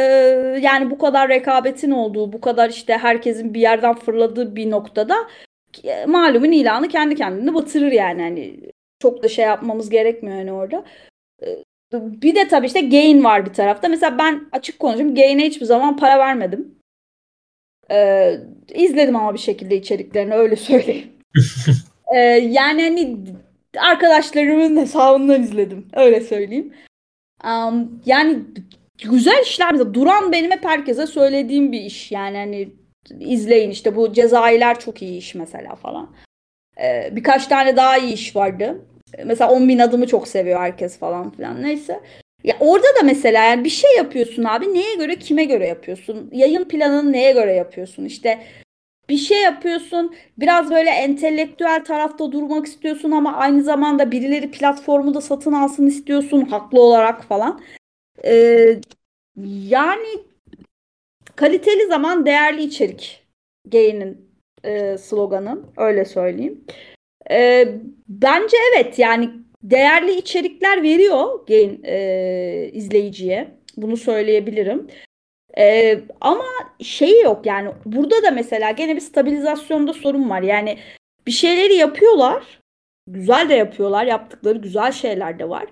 [0.62, 5.16] yani bu kadar rekabetin olduğu, bu kadar işte herkesin bir yerden fırladığı bir noktada
[5.84, 8.22] e, malumun ilanı kendi kendini batırır yani.
[8.22, 8.60] Hani
[9.00, 10.86] çok da şey yapmamız gerekmiyor yani orada.
[11.44, 11.48] E,
[12.02, 13.88] bir de tabii işte gain var bir tarafta.
[13.88, 16.76] Mesela ben açık konuşayım gain'e hiçbir zaman para vermedim.
[17.92, 18.38] Ee,
[18.74, 21.12] izledim ama bir şekilde içeriklerini öyle söyleyeyim.
[22.16, 23.18] ee, yani hani
[23.78, 25.88] arkadaşlarımın hesabından izledim.
[25.94, 26.74] Öyle söyleyeyim.
[27.44, 28.40] Um, yani
[29.04, 32.12] güzel işler mesela Duran benim hep herkese söylediğim bir iş.
[32.12, 32.70] Yani hani
[33.20, 36.16] izleyin işte bu Cezayirler çok iyi iş mesela falan.
[36.82, 38.86] Ee, birkaç tane daha iyi iş vardı.
[39.26, 42.02] Mesela 10 bin adımı çok seviyor herkes falan filan neyse.
[42.44, 46.30] Ya orada da mesela yani bir şey yapıyorsun abi neye göre kime göre yapıyorsun?
[46.34, 48.06] Yayın planını neye göre yapıyorsun?
[48.06, 48.40] İşte
[49.10, 55.22] bir şey yapıyorsun biraz böyle entelektüel tarafta durmak istiyorsun ama aynı zamanda birileri platformu da
[55.22, 57.62] satın alsın istiyorsun haklı olarak falan.
[58.26, 58.80] Ee,
[59.46, 60.08] yani
[61.36, 63.28] kaliteli zaman değerli içerik
[63.66, 64.32] Gay'nin
[64.64, 66.66] e, sloganı öyle söyleyeyim.
[67.32, 67.68] E,
[68.08, 69.30] bence evet yani
[69.64, 73.48] değerli içerikler veriyor Gain e, izleyiciye.
[73.78, 74.88] Bunu söyleyebilirim.
[75.58, 76.46] E, ama
[76.82, 80.42] şeyi yok yani burada da mesela gene bir stabilizasyonda sorun var.
[80.42, 80.78] Yani
[81.28, 82.60] bir şeyleri yapıyorlar.
[83.08, 84.06] Güzel de yapıyorlar.
[84.06, 85.66] Yaptıkları güzel şeyler de var.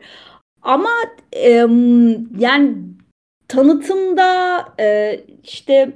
[0.61, 0.89] Ama
[1.35, 1.49] e,
[2.39, 2.75] yani
[3.47, 5.93] tanıtımda e, işte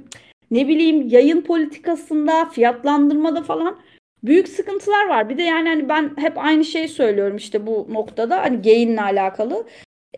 [0.50, 3.78] ne bileyim yayın politikasında fiyatlandırmada falan
[4.22, 5.28] büyük sıkıntılar var.
[5.28, 9.66] Bir de yani hani ben hep aynı şeyi söylüyorum işte bu noktada hani gayin'le alakalı.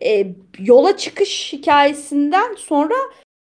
[0.05, 0.27] E,
[0.59, 2.95] yola çıkış hikayesinden sonra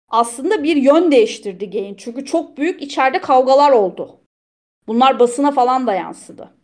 [0.09, 1.95] aslında bir yön değiştirdi gain.
[1.95, 4.21] Çünkü çok büyük içeride kavgalar oldu.
[4.87, 6.55] Bunlar basına falan da yansıdı.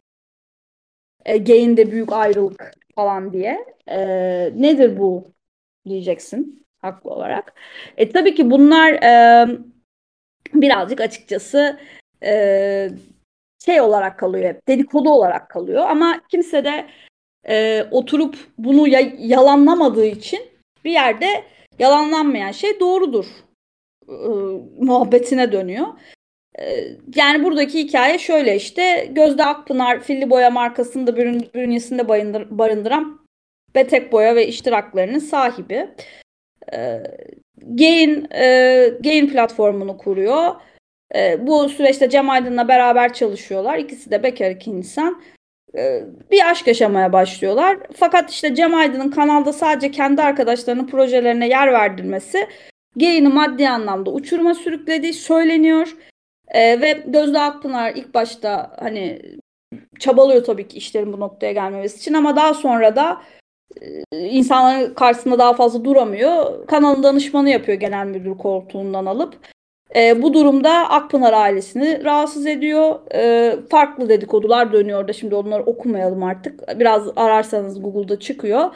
[1.24, 3.66] E, gain'de büyük ayrılık falan diye.
[3.86, 3.98] E,
[4.56, 5.32] nedir bu
[5.88, 7.54] diyeceksin haklı olarak.
[7.96, 9.48] E, tabii ki bunlar e,
[10.54, 11.80] birazcık açıkçası
[12.22, 12.90] e,
[13.64, 16.86] şey olarak kalıyor hep dedikodu olarak kalıyor ama kimse de
[17.48, 20.40] e, oturup bunu ya- yalanlamadığı için
[20.84, 21.44] bir yerde
[21.78, 23.26] yalanlanmayan şey doğrudur
[24.08, 24.14] e,
[24.78, 25.86] muhabbetine dönüyor.
[26.58, 31.16] E, yani buradaki hikaye şöyle işte Gözde Akpınar Filli Boya markasını da
[31.54, 32.08] bünyesinde
[32.58, 33.20] barındıran
[33.74, 35.88] Betek Boya ve iştiraklarının sahibi.
[36.72, 37.02] E,
[37.56, 40.54] Gain, e, Gain platformunu kuruyor.
[41.14, 43.78] E, bu süreçte Cem Aydın'la beraber çalışıyorlar.
[43.78, 45.22] İkisi de bekar iki insan.
[45.76, 47.78] E, bir aşk yaşamaya başlıyorlar.
[47.94, 52.46] Fakat işte Cem Aydın'ın kanalda sadece kendi arkadaşlarının projelerine yer verdirmesi
[52.96, 55.96] Gain'i maddi anlamda uçuruma sürüklediği söyleniyor.
[56.48, 59.22] E, ve Gözde Akpınar ilk başta hani
[59.98, 63.22] çabalıyor tabii ki işlerin bu noktaya gelmemesi için ama daha sonra da
[64.12, 66.66] e, insanların karşısında daha fazla duramıyor.
[66.66, 69.38] Kanalın danışmanı yapıyor genel müdür koltuğundan alıp.
[69.96, 73.00] E, bu durumda Akpınar ailesini rahatsız ediyor.
[73.14, 76.80] E, farklı dedikodular dönüyor da şimdi onları okumayalım artık.
[76.80, 78.74] Biraz ararsanız Google'da çıkıyor.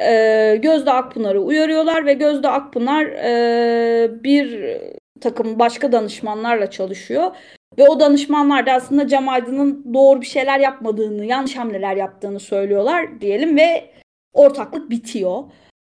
[0.00, 4.76] E, Gözde Akpınar'ı uyarıyorlar ve Gözde Akpınar e, bir
[5.20, 7.36] takım başka danışmanlarla çalışıyor.
[7.78, 13.20] Ve o danışmanlar da aslında Cem Aydın'ın doğru bir şeyler yapmadığını, yanlış hamleler yaptığını söylüyorlar
[13.20, 13.90] diyelim ve
[14.32, 15.44] ortaklık bitiyor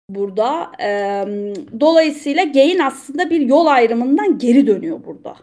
[0.10, 0.72] burada.
[0.82, 0.90] E,
[1.80, 5.36] dolayısıyla Gain aslında bir yol ayrımından geri dönüyor burada.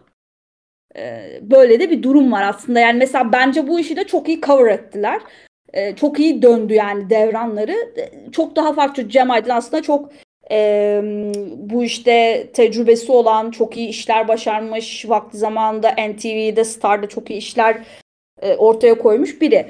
[0.95, 2.79] E, böyle de bir durum var aslında.
[2.79, 5.21] Yani mesela bence bu işi de çok iyi cover ettiler.
[5.73, 7.75] E, çok iyi döndü yani devranları.
[8.31, 9.09] Çok daha farklı.
[9.09, 10.11] Cem Aydın aslında çok
[10.51, 11.01] e,
[11.57, 17.77] bu işte tecrübesi olan, çok iyi işler başarmış, vakti zamanında NTV'de, Star'da çok iyi işler
[18.41, 19.67] e, ortaya koymuş biri.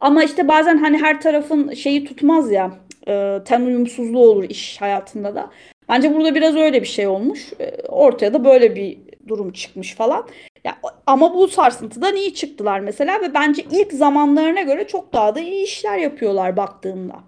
[0.00, 5.34] Ama işte bazen hani her tarafın şeyi tutmaz ya e, ten uyumsuzluğu olur iş hayatında
[5.34, 5.50] da.
[5.88, 7.52] Bence burada biraz öyle bir şey olmuş.
[7.60, 8.98] E, ortaya da böyle bir
[9.28, 10.28] durum çıkmış falan.
[10.64, 15.40] Ya, ama bu sarsıntıdan iyi çıktılar mesela ve bence ilk zamanlarına göre çok daha da
[15.40, 17.24] iyi işler yapıyorlar baktığımda.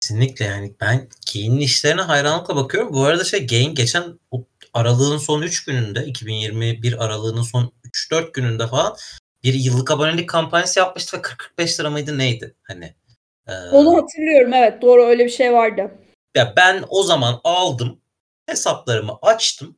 [0.00, 2.92] Kesinlikle yani ben Gain'in işlerine hayranlıkla bakıyorum.
[2.92, 4.04] Bu arada şey Gain geçen
[4.74, 8.96] aralığın son 3 gününde 2021 aralığının son 3-4 gününde falan
[9.44, 12.54] bir yıllık abonelik kampanyası yapmıştı ve 40-45 lira mıydı neydi?
[12.62, 12.94] Hani
[13.48, 15.90] ee, Onu hatırlıyorum evet doğru öyle bir şey vardı.
[16.36, 18.00] Ya ben o zaman aldım
[18.46, 19.76] hesaplarımı açtım.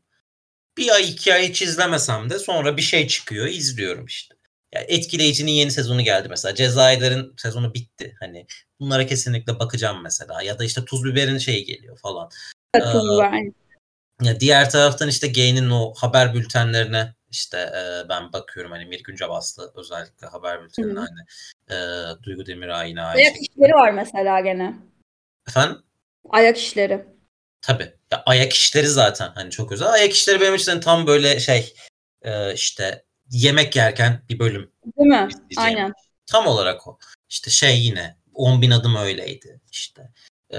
[0.78, 4.34] Bir ay iki ay hiç izlemesem de sonra bir şey çıkıyor izliyorum işte.
[4.74, 6.54] Ya etkileyicinin yeni sezonu geldi mesela.
[6.54, 8.16] Cezayir'in sezonu bitti.
[8.20, 8.46] Hani
[8.80, 10.42] bunlara kesinlikle bakacağım mesela.
[10.42, 12.30] Ya da işte tuz biberin şeyi geliyor falan.
[12.74, 13.42] Tuz biber.
[14.22, 19.72] Ya diğer taraftan işte Gain'in o haber bültenlerine işte e, ben bakıyorum hani Mir Güncebaslı
[19.74, 21.20] özellikle haber bültenine hani
[21.70, 21.76] e,
[22.22, 24.76] Duygu Demirağ yine aynı Ayak işleri var mesela gene.
[25.48, 25.82] Efendim?
[26.30, 27.06] Ayak işleri.
[27.62, 27.94] Tabii.
[28.12, 29.88] Ya ayak işleri zaten hani çok özel.
[29.88, 31.74] Ayak işleri benim için tam böyle şey
[32.22, 34.72] e, işte yemek yerken bir bölüm.
[34.98, 35.28] Değil mi?
[35.56, 35.92] Aynen.
[36.26, 36.98] Tam olarak o.
[37.28, 40.12] İşte şey yine 10 bin adım öyleydi işte.
[40.52, 40.58] E,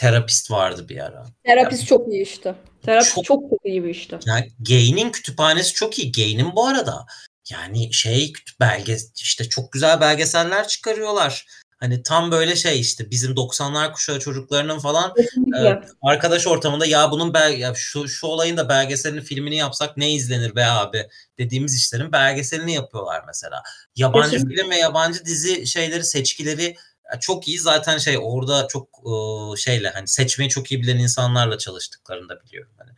[0.00, 1.26] terapist vardı bir ara.
[1.44, 2.54] Terapist yani, çok iyi işte.
[2.82, 4.18] Terapist çok, çok, çok iyi bir işte.
[4.26, 6.12] Yani Gain'in kütüphanesi çok iyi.
[6.12, 7.06] Gain'in bu arada
[7.50, 11.46] yani şey belge işte çok güzel belgeseller çıkarıyorlar.
[11.80, 15.14] Hani tam böyle şey işte bizim 90'lar kuşağı çocuklarının falan
[15.60, 20.12] e, arkadaş ortamında ya bunun bel ya şu şu olayın da belgeselini filmini yapsak ne
[20.12, 21.06] izlenir be abi
[21.38, 23.62] dediğimiz işlerin belgeselini yapıyorlar mesela.
[23.96, 24.62] Yabancı Kesinlikle.
[24.62, 26.76] film ve yabancı dizi şeyleri seçkileri
[27.20, 32.28] çok iyi zaten şey orada çok e, şeyle hani seçmeyi çok iyi bilen insanlarla çalıştıklarını
[32.28, 32.90] da biliyorum hani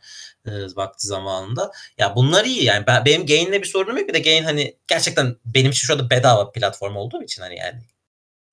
[0.45, 1.71] e, vakti zamanında.
[1.97, 5.35] Ya bunlar iyi yani ben, benim Gain'le bir sorunum yok bir de Gain hani gerçekten
[5.45, 7.81] benim için şu anda bedava platform olduğu için hani yani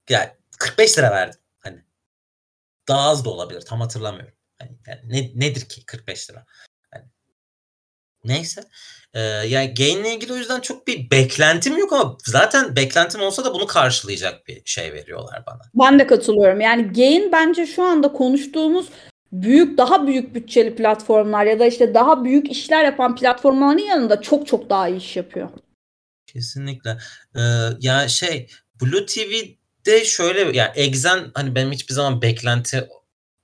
[0.08, 1.84] yani 45 lira verdim hani
[2.88, 4.34] daha az da olabilir tam hatırlamıyorum.
[4.58, 6.46] Hani, yani ne, nedir ki 45 lira?
[8.24, 8.62] Yani, neyse.
[9.14, 13.54] Ee, yani Gain'le ilgili o yüzden çok bir beklentim yok ama zaten beklentim olsa da
[13.54, 15.60] bunu karşılayacak bir şey veriyorlar bana.
[15.74, 16.60] Ben de katılıyorum.
[16.60, 18.86] Yani Gain bence şu anda konuştuğumuz
[19.32, 24.46] büyük daha büyük bütçeli platformlar ya da işte daha büyük işler yapan platformların yanında çok
[24.46, 25.48] çok daha iyi iş yapıyor.
[26.26, 26.98] Kesinlikle.
[27.36, 27.40] Ee,
[27.80, 28.48] ya şey
[28.82, 32.88] Blue TV'de şöyle yani Exen hani benim hiçbir zaman beklenti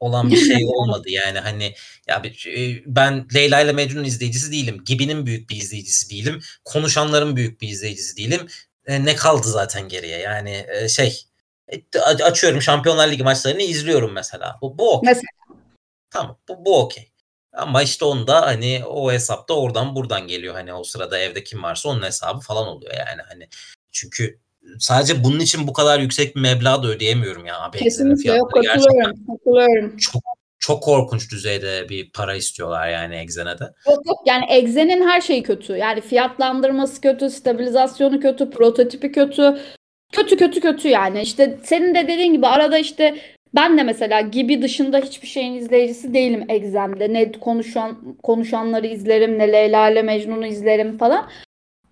[0.00, 1.10] olan bir şey olmadı.
[1.10, 1.74] Yani hani
[2.06, 4.84] ya e, ben Leyla ile Mecnun izleyicisi değilim.
[4.84, 6.40] Gibi'nin büyük bir izleyicisi değilim.
[6.64, 8.46] Konuşanların büyük bir izleyicisi değilim.
[8.86, 10.18] E, ne kaldı zaten geriye?
[10.18, 11.22] Yani e, şey
[12.02, 14.58] açıyorum Şampiyonlar Ligi maçlarını izliyorum mesela.
[14.62, 15.06] Bu, bu okey.
[15.08, 15.62] Mesela.
[16.10, 17.12] Tamam bu, bu okey.
[17.52, 20.54] Ama işte onda hani o hesapta oradan buradan geliyor.
[20.54, 23.22] Hani o sırada evde kim varsa onun hesabı falan oluyor yani.
[23.28, 23.48] Hani
[23.92, 24.40] çünkü
[24.78, 27.70] sadece bunun için bu kadar yüksek bir meblağ da ödeyemiyorum ya.
[27.72, 29.26] Kesinlikle yok katılıyorum.
[29.26, 29.96] Katılıyorum.
[29.96, 30.22] Çok
[30.58, 33.64] çok korkunç düzeyde bir para istiyorlar yani Exene'de.
[33.86, 35.72] Yok yok yani Exe'nin her şeyi kötü.
[35.72, 39.58] Yani fiyatlandırması kötü, stabilizasyonu kötü, prototipi kötü.
[40.12, 41.22] Kötü kötü kötü yani.
[41.22, 43.16] İşte senin de dediğin gibi arada işte
[43.54, 47.12] ben de mesela gibi dışında hiçbir şeyin izleyicisi değilim Exem'de.
[47.12, 51.28] Ne konuşan konuşanları izlerim, ne Leyla ile Mecnun'u izlerim falan.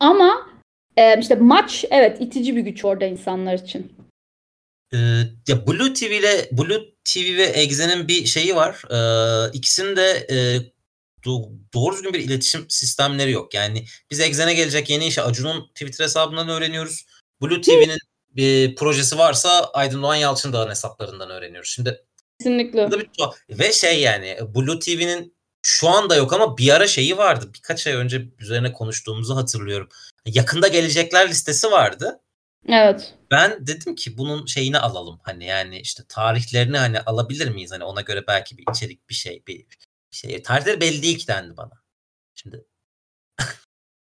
[0.00, 0.53] Ama
[0.96, 3.92] e, işte maç evet itici bir güç orada insanlar için.
[4.94, 4.96] Ee,
[5.48, 8.82] ya Blue TV ile Blue TV ve Exe'nin bir şeyi var.
[8.90, 10.36] Ee, ikisinin de e,
[11.24, 13.54] do- doğru düzgün bir iletişim sistemleri yok.
[13.54, 17.06] Yani biz Exe'ne gelecek yeni işi Acun'un Twitter hesabından öğreniyoruz.
[17.42, 17.98] Blue TV'nin
[18.36, 21.70] bir projesi varsa Aydın Doğan Yalçın hesaplarından öğreniyoruz.
[21.70, 22.04] Şimdi
[22.38, 22.90] Kesinlikle.
[22.90, 23.08] bir
[23.58, 25.33] ve şey yani Blue TV'nin
[25.66, 27.50] şu anda yok ama bir ara şeyi vardı.
[27.54, 29.88] Birkaç ay önce üzerine konuştuğumuzu hatırlıyorum.
[30.26, 32.20] Yakında gelecekler listesi vardı.
[32.68, 33.14] Evet.
[33.30, 35.20] Ben dedim ki bunun şeyini alalım.
[35.22, 37.72] Hani yani işte tarihlerini hani alabilir miyiz?
[37.72, 39.66] Hani ona göre belki bir içerik bir şey bir
[40.10, 40.42] şey.
[40.42, 41.82] Tarihleri belli değil ki dendi bana.
[42.34, 42.64] Şimdi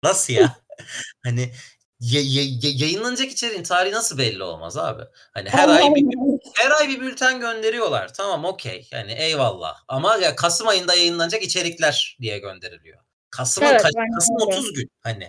[0.04, 0.58] nasıl ya?
[1.24, 1.54] hani
[2.12, 5.04] ya, ya, yayınlanacak içeriğin tarihi nasıl belli olmaz abi?
[5.32, 6.06] Hani her ay bir
[6.56, 8.14] her ay bir bülten gönderiyorlar.
[8.14, 8.88] Tamam okey.
[8.92, 9.76] Yani eyvallah.
[9.88, 13.00] Ama ya Kasım ayında yayınlanacak içerikler diye gönderiliyor.
[13.30, 13.82] Kasım evet,
[14.16, 15.28] Kasım 30 gün hani.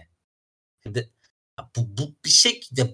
[0.83, 1.11] Şimdi
[1.77, 2.87] bu, bu bir ya,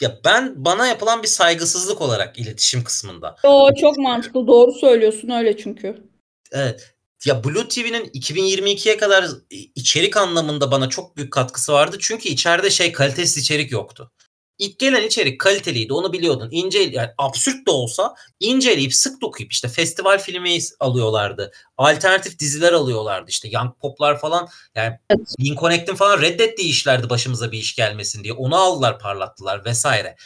[0.00, 3.36] ya ben bana yapılan bir saygısızlık olarak iletişim kısmında.
[3.42, 4.46] O çok mantıklı.
[4.46, 6.08] Doğru söylüyorsun öyle çünkü.
[6.52, 6.94] Evet.
[7.24, 9.26] Ya Blue TV'nin 2022'ye kadar
[9.74, 11.96] içerik anlamında bana çok büyük katkısı vardı.
[12.00, 14.12] Çünkü içeride şey kalitesiz içerik yoktu.
[14.58, 16.48] İlk gelen içerik kaliteliydi onu biliyordun.
[16.50, 21.52] İnce yani absürt de olsa inceleyip sık dokuyup işte festival filmi alıyorlardı.
[21.76, 24.48] Alternatif diziler alıyorlardı işte Young Pop'lar falan.
[24.74, 25.58] Yani evet.
[25.60, 28.32] Connect'in falan reddettiği işlerdi başımıza bir iş gelmesin diye.
[28.32, 30.16] Onu aldılar parlattılar vesaire.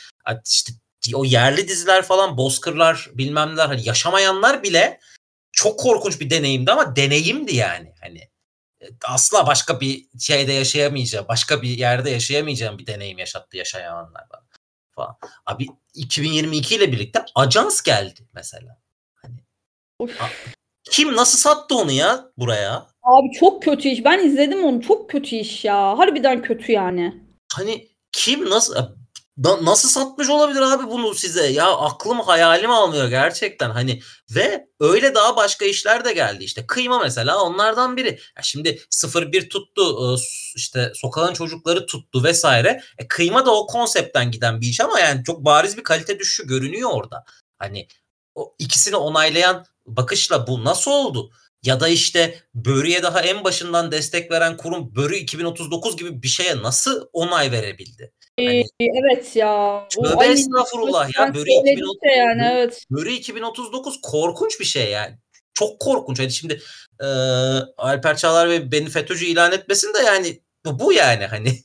[0.46, 0.72] İşte
[1.14, 5.00] o yerli diziler falan bozkırlar bilmem neler hani yaşamayanlar bile
[5.52, 7.94] çok korkunç bir deneyimdi ama deneyimdi yani.
[8.00, 8.18] Hani
[8.80, 14.24] e, asla başka bir şeyde yaşayamayacağım, başka bir yerde yaşayamayacağım bir deneyim yaşattı yaşayanlar
[14.90, 15.16] falan.
[15.46, 18.78] Abi 2022 ile birlikte ajans geldi mesela.
[19.14, 19.36] Hani
[20.84, 22.86] kim nasıl sattı onu ya buraya?
[23.02, 24.04] Abi çok kötü iş.
[24.04, 24.82] Ben izledim onu.
[24.82, 25.98] Çok kötü iş ya.
[25.98, 27.22] Harbiden kötü yani.
[27.52, 28.96] Hani kim nasıl
[29.38, 31.46] da, nasıl satmış olabilir abi bunu size?
[31.46, 33.70] Ya aklım hayalim almıyor gerçekten.
[33.70, 36.44] Hani ve öyle daha başka işler de geldi.
[36.44, 38.08] işte kıyma mesela onlardan biri.
[38.08, 38.82] Ya şimdi
[39.14, 40.16] 01 tuttu
[40.56, 42.82] işte sokağın çocukları tuttu vesaire.
[42.98, 46.46] E, kıyma da o konseptten giden bir iş ama yani çok bariz bir kalite düşüşü
[46.46, 47.24] görünüyor orada.
[47.58, 47.88] Hani
[48.34, 51.30] o ikisini onaylayan bakışla bu nasıl oldu?
[51.62, 56.62] Ya da işte Börü'ye daha en başından destek veren kurum Börü 2039 gibi bir şeye
[56.62, 58.12] nasıl onay verebildi?
[58.38, 59.86] Hani, evet ya.
[59.88, 61.34] Tövbe estağfurullah ya.
[61.34, 62.84] Börü 2039, yani, evet.
[62.90, 65.18] Börü 2039 korkunç bir şey yani.
[65.54, 66.20] Çok korkunç.
[66.20, 66.62] Hani şimdi
[67.00, 67.06] e,
[67.76, 71.58] Alper Çağlar ve beni FETÖ'cü ilan etmesin de yani bu, bu yani hani.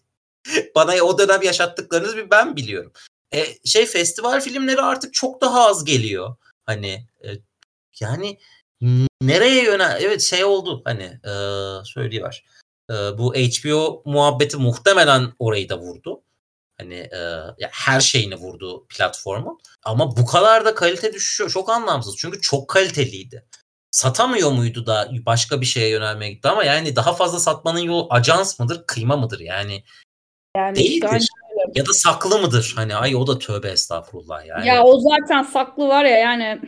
[0.76, 2.92] Bana o dönem yaşattıklarınız bir ben biliyorum.
[3.34, 6.36] E, şey festival filmleri artık çok daha az geliyor.
[6.66, 7.28] Hani e,
[8.00, 8.38] yani
[9.22, 11.34] nereye yönel evet şey oldu hani e,
[11.86, 12.46] söyleyiver.
[12.90, 16.24] E, bu HBO muhabbeti muhtemelen orayı da vurdu.
[16.80, 17.18] Hani e,
[17.58, 19.60] ya her şeyini vurdu platformun.
[19.84, 21.50] Ama bu kadar da kalite düşüşüyor.
[21.50, 22.18] Çok anlamsız.
[22.18, 23.46] Çünkü çok kaliteliydi.
[23.92, 28.60] Satamıyor muydu da başka bir şeye yönelmeye gitti ama yani daha fazla satmanın yolu ajans
[28.60, 29.40] mıdır, kıyma mıdır?
[29.40, 29.84] Yani,
[30.58, 31.28] yani değildir.
[31.76, 32.74] Ya da saklı mıdır?
[32.76, 34.68] Hani ay o da tövbe estağfurullah yani.
[34.68, 36.62] Ya o zaten saklı var ya yani.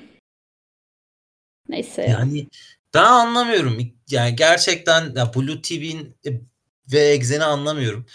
[1.70, 2.01] Neyse.
[2.01, 2.47] Yani
[2.93, 3.78] ben anlamıyorum.
[4.10, 6.30] Yani gerçekten ya Blue TV'nin e,
[6.91, 8.05] ve Exen'i anlamıyorum.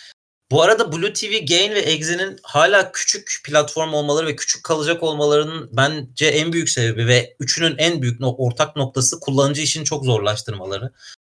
[0.50, 5.70] Bu arada Blue TV, Gain ve Exe'nin hala küçük platform olmaları ve küçük kalacak olmalarının
[5.72, 10.92] bence en büyük sebebi ve üçünün en büyük ortak noktası kullanıcı işini çok zorlaştırmaları.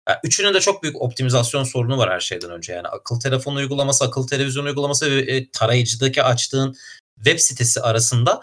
[0.09, 2.73] Yani üçünün de çok büyük optimizasyon sorunu var her şeyden önce.
[2.73, 6.75] Yani akıl telefon uygulaması, akıl televizyon uygulaması ve e, tarayıcıdaki açtığın
[7.15, 8.41] web sitesi arasında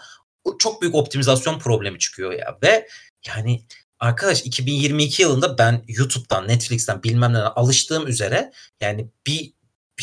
[0.59, 2.57] çok büyük optimizasyon problemi çıkıyor ya.
[2.63, 2.87] Ve
[3.27, 3.65] yani
[3.99, 8.51] arkadaş 2022 yılında ben YouTube'dan, Netflix'ten bilmem ne alıştığım üzere
[8.81, 9.53] yani bir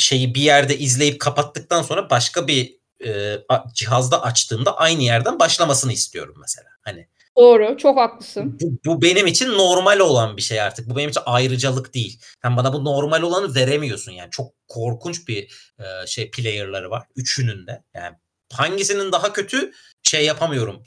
[0.01, 3.39] şeyi bir yerde izleyip kapattıktan sonra başka bir e,
[3.75, 6.69] cihazda açtığımda aynı yerden başlamasını istiyorum mesela.
[6.83, 8.59] Hani Doğru, çok haklısın.
[8.61, 10.91] Bu, bu benim için normal olan bir şey artık.
[10.91, 12.21] Bu benim için ayrıcalık değil.
[12.43, 14.31] Sen bana bu normal olanı veremiyorsun yani.
[14.31, 15.43] Çok korkunç bir
[15.79, 17.85] e, şey player'ları var üçünün de.
[17.95, 18.17] Yani
[18.53, 19.73] hangisinin daha kötü
[20.03, 20.85] şey yapamıyorum.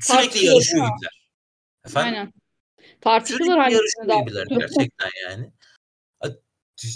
[0.00, 1.28] Sürekli yarışıyor gibiler.
[1.86, 2.14] Efendim?
[2.14, 2.32] Aynen.
[3.00, 4.58] Tartışılır hangisinin daha kötü.
[4.58, 5.52] Gerçekten yani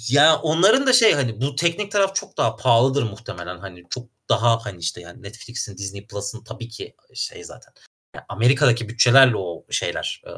[0.09, 4.65] ya onların da şey hani bu teknik taraf çok daha pahalıdır muhtemelen hani çok daha
[4.65, 7.73] hani işte yani Netflix'in Disney Plus'ın tabii ki şey zaten
[8.15, 10.31] yani Amerika'daki bütçelerle o şeyler e,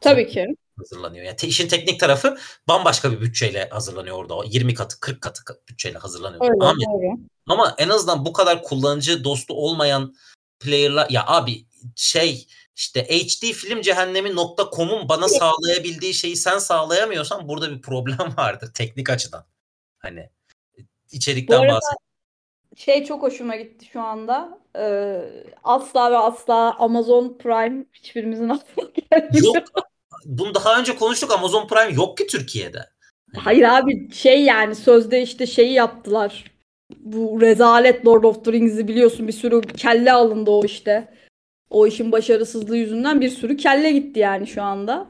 [0.00, 0.46] Tabii ki.
[0.78, 1.24] hazırlanıyor.
[1.24, 4.34] Yani te- işin teknik tarafı bambaşka bir bütçeyle hazırlanıyor orada.
[4.34, 6.44] O 20 katı 40 katı bütçeyle hazırlanıyor.
[6.44, 7.18] Öyle, Ama, doğru.
[7.48, 10.14] ama en azından bu kadar kullanıcı dostu olmayan
[10.60, 11.66] player'lar ya abi
[11.96, 12.46] şey
[12.76, 19.44] işte HD film cehennemi.com'un bana sağlayabildiği şeyi sen sağlayamıyorsan burada bir problem vardır teknik açıdan.
[19.98, 20.30] Hani
[21.12, 22.04] içerikten Bu arada- bahsediyorum.
[22.76, 24.58] Şey çok hoşuma gitti şu anda.
[24.78, 25.20] Ee,
[25.64, 29.54] asla ve asla Amazon Prime hiçbirimizin aklına gelmiyor.
[29.54, 29.64] Yok.
[30.24, 31.30] Bunu daha önce konuştuk.
[31.32, 32.88] Amazon Prime yok ki Türkiye'de.
[33.36, 36.44] Hayır abi şey yani sözde işte şeyi yaptılar.
[36.98, 41.14] Bu rezalet Lord of the Rings'i biliyorsun bir sürü kelle alındı o işte.
[41.74, 45.06] O işin başarısızlığı yüzünden bir sürü kelle gitti yani şu anda.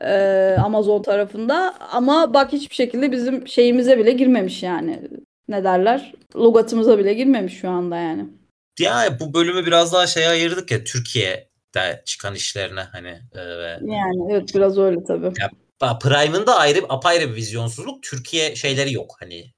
[0.00, 1.74] Ee, Amazon tarafında.
[1.92, 5.00] Ama bak hiçbir şekilde bizim şeyimize bile girmemiş yani.
[5.48, 6.12] Ne derler?
[6.36, 8.24] Logatımıza bile girmemiş şu anda yani.
[8.80, 13.40] Ya bu bölümü biraz daha şeye ayırdık ya Türkiye'de çıkan işlerine hani e,
[13.94, 15.32] Yani evet biraz öyle tabii.
[15.80, 18.02] Ba- Prime'ın da ayrı apayrı bir vizyonsuzluk.
[18.02, 19.52] Türkiye şeyleri yok hani.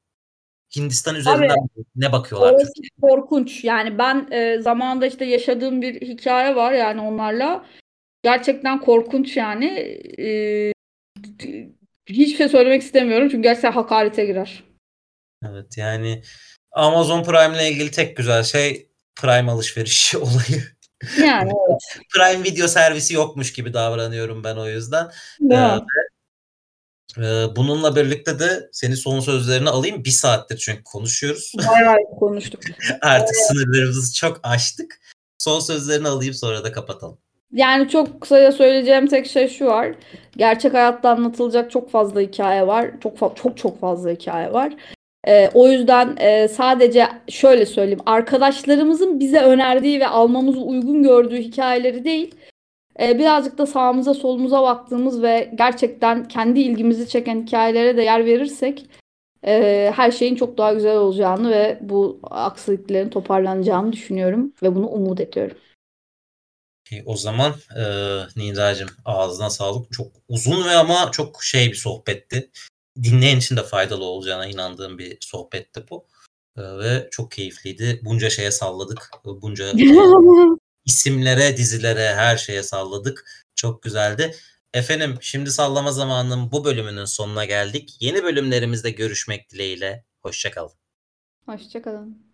[0.76, 1.56] Hindistan üzerinden
[1.96, 3.64] ne bakıyorlar Orası korkunç.
[3.64, 7.64] Yani ben e, zamanında işte yaşadığım bir hikaye var yani onlarla.
[8.22, 9.66] Gerçekten korkunç yani.
[10.18, 10.72] E,
[12.06, 14.64] hiçbir şey söylemek istemiyorum çünkü gerçekten hakarete girer.
[15.50, 16.22] Evet yani
[16.72, 20.62] Amazon Prime ile ilgili tek güzel şey Prime alışverişi olayı.
[21.20, 22.06] Yani evet.
[22.14, 25.10] Prime video servisi yokmuş gibi davranıyorum ben o yüzden.
[25.52, 25.78] Ee,
[27.56, 30.04] bununla birlikte de senin son sözlerini alayım.
[30.04, 31.52] Bir saattir çünkü konuşuyoruz.
[31.68, 32.60] Bayağı konuştuk.
[33.02, 35.00] Artık sınırlarımızı çok aştık.
[35.38, 37.18] Son sözlerini alayım sonra da kapatalım.
[37.52, 39.94] Yani çok kısaca söyleyeceğim tek şey şu var.
[40.36, 42.90] Gerçek hayatta anlatılacak çok fazla hikaye var.
[43.02, 44.72] Çok çok çok fazla hikaye var.
[45.28, 48.00] Ee, o yüzden e, sadece şöyle söyleyeyim.
[48.06, 52.34] Arkadaşlarımızın bize önerdiği ve almamızı uygun gördüğü hikayeleri değil.
[53.00, 58.86] E, birazcık da sağımıza solumuza baktığımız ve gerçekten kendi ilgimizi çeken hikayelere de yer verirsek
[59.46, 65.20] e, her şeyin çok daha güzel olacağını ve bu aksiliklerin toparlanacağını düşünüyorum ve bunu umut
[65.20, 65.56] ediyorum.
[66.90, 67.84] Peki, o zaman e,
[68.36, 69.92] Nidacığım ağzına sağlık.
[69.92, 72.50] Çok uzun ve ama çok şey bir sohbetti.
[73.02, 76.06] Dinleyen için de faydalı olacağına inandığım bir sohbetti bu.
[76.56, 78.00] E, ve çok keyifliydi.
[78.04, 79.10] Bunca şeye salladık.
[79.24, 79.72] Bunca
[80.84, 83.44] isimlere, dizilere, her şeye salladık.
[83.54, 84.36] Çok güzeldi.
[84.74, 87.96] Efendim şimdi sallama zamanının bu bölümünün sonuna geldik.
[88.00, 90.04] Yeni bölümlerimizde görüşmek dileğiyle.
[90.22, 90.72] Hoşçakalın.
[91.46, 92.33] Hoşçakalın.